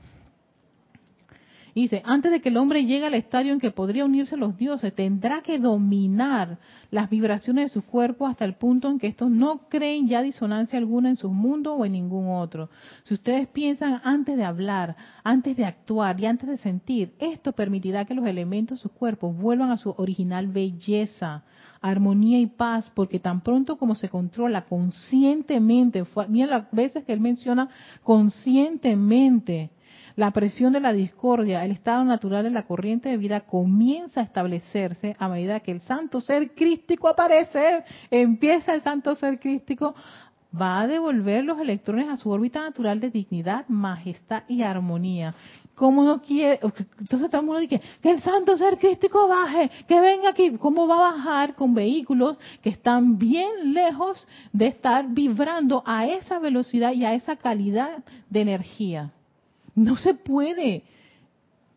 [1.74, 4.92] Dice, antes de que el hombre llegue al estadio en que podría unirse los dioses,
[4.94, 6.58] tendrá que dominar
[6.90, 10.78] las vibraciones de su cuerpo hasta el punto en que estos no creen ya disonancia
[10.78, 12.70] alguna en su mundo o en ningún otro.
[13.04, 18.04] Si ustedes piensan antes de hablar, antes de actuar y antes de sentir, esto permitirá
[18.04, 21.44] que los elementos de su cuerpo vuelvan a su original belleza,
[21.80, 27.20] armonía y paz, porque tan pronto como se controla conscientemente, mira las veces que él
[27.20, 27.68] menciona
[28.02, 29.70] conscientemente,
[30.18, 34.24] la presión de la discordia, el estado natural de la corriente de vida comienza a
[34.24, 39.94] establecerse a medida que el santo ser crístico aparece, empieza el santo ser crístico,
[40.60, 45.36] va a devolver los electrones a su órbita natural de dignidad, majestad y armonía.
[45.76, 46.58] ¿Cómo no quiere?
[46.98, 50.50] Entonces todo el mundo dice que el santo ser crístico baje, que venga aquí.
[50.58, 56.40] ¿Cómo va a bajar con vehículos que están bien lejos de estar vibrando a esa
[56.40, 59.12] velocidad y a esa calidad de energía?
[59.78, 60.82] No se puede.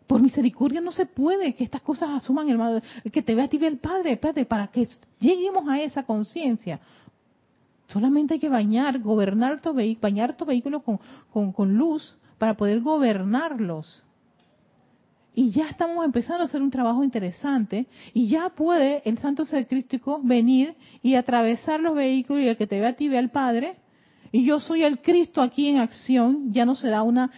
[0.07, 3.63] Por misericordia no se puede que estas cosas asuman el que te vea a ti
[3.63, 4.87] el Padre, Padre, para que
[5.19, 6.81] lleguemos a esa conciencia.
[7.87, 12.81] Solamente hay que bañar, gobernar tu vehículo, bañar tu vehículo con, con luz para poder
[12.81, 14.03] gobernarlos.
[15.33, 19.67] Y ya estamos empezando a hacer un trabajo interesante y ya puede el santo ser
[19.67, 23.29] crístico venir y atravesar los vehículos y el que te vea a ti vea al
[23.29, 23.77] Padre
[24.31, 27.31] y yo soy el Cristo aquí en acción, ya no será una,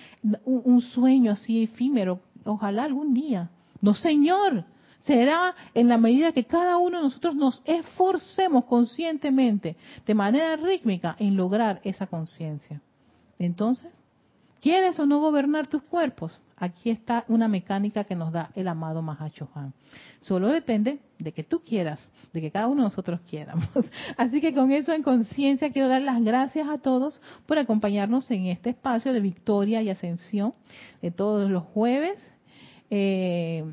[0.46, 2.20] un, sueño así efímero.
[2.46, 3.50] Ojalá algún día.
[3.82, 4.66] No, Señor,
[5.00, 9.76] será en la medida que cada uno de nosotros nos esforcemos conscientemente,
[10.06, 12.80] de manera rítmica, en lograr esa conciencia.
[13.40, 13.92] Entonces,
[14.62, 16.40] ¿quieres o no gobernar tus cuerpos?
[16.58, 19.74] Aquí está una mecánica que nos da el amado Mahacho Han.
[20.22, 23.68] Solo depende de que tú quieras, de que cada uno de nosotros quieramos.
[24.18, 28.46] Así que con eso en conciencia quiero dar las gracias a todos por acompañarnos en
[28.48, 30.54] este espacio de victoria y ascensión
[31.02, 32.20] de todos los jueves.
[32.90, 33.66] Eh,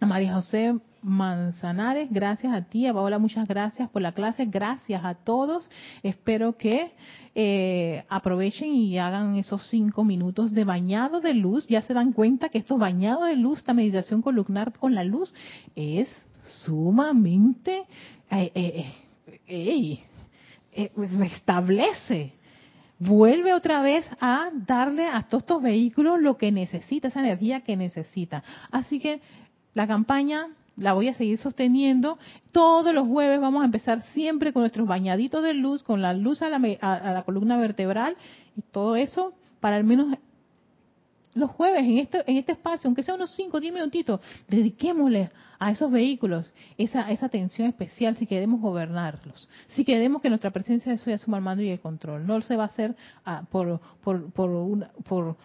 [0.00, 5.04] a María José Manzanares, gracias a ti, a Paola, muchas gracias por la clase, gracias
[5.04, 5.70] a todos.
[6.02, 6.92] Espero que
[7.34, 11.66] eh, aprovechen y hagan esos cinco minutos de bañado de luz.
[11.68, 15.32] Ya se dan cuenta que estos bañados de luz, esta meditación columnar con la luz,
[15.74, 16.08] es
[16.64, 17.84] sumamente
[18.30, 18.92] eh,
[19.46, 20.00] eh,
[20.72, 22.34] eh restablece
[22.98, 27.76] vuelve otra vez a darle a todos estos vehículos lo que necesita, esa energía que
[27.76, 28.42] necesita.
[28.70, 29.20] Así que
[29.78, 32.18] la campaña la voy a seguir sosteniendo.
[32.50, 36.42] Todos los jueves vamos a empezar siempre con nuestros bañaditos de luz, con la luz
[36.42, 38.16] a la, a, la columna vertebral
[38.56, 40.18] y todo eso para al menos
[41.34, 45.30] los jueves en este, en este espacio, aunque sea unos 5 o 10 minutitos, dediquémosle
[45.60, 50.90] a esos vehículos esa, esa atención especial si queremos gobernarlos, si queremos que nuestra presencia
[50.90, 52.26] de eso asuma el mando y el control.
[52.26, 55.36] No se va a hacer ah, por, por, por, una, por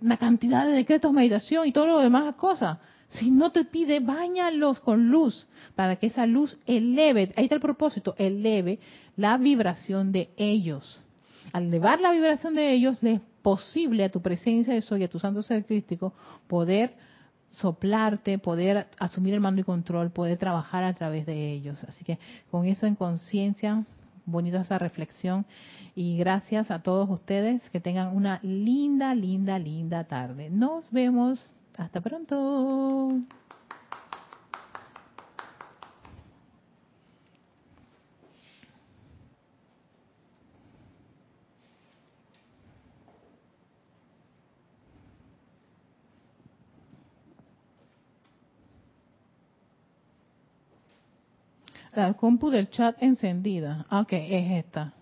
[0.00, 2.78] una cantidad de decretos, meditación y todo lo demás cosas
[3.12, 7.60] si no te pide, bañalos con luz para que esa luz eleve, ahí está el
[7.60, 8.78] propósito, eleve
[9.16, 11.02] la vibración de ellos.
[11.52, 15.18] Al elevar la vibración de ellos, es posible a tu presencia de soy, a tu
[15.18, 16.14] santo ser crístico,
[16.46, 16.94] poder
[17.50, 21.84] soplarte, poder asumir el mando y control, poder trabajar a través de ellos.
[21.84, 22.18] Así que
[22.50, 23.84] con eso en conciencia,
[24.24, 25.44] bonita esa reflexión
[25.94, 30.48] y gracias a todos ustedes que tengan una linda, linda, linda tarde.
[30.48, 33.20] Nos vemos hasta pronto.
[51.94, 53.86] La compu del chat encendida.
[53.90, 54.64] Ok, es.
[54.64, 54.94] Esta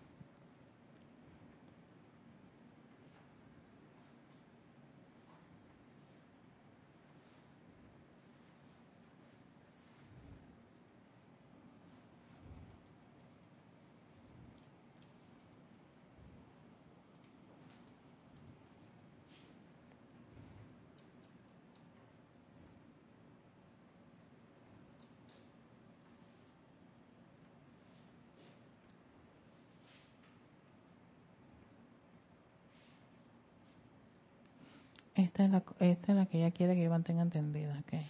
[35.59, 37.77] es la, esta es la que ella quiere que yo mantenga entendida.
[37.87, 38.07] Okay.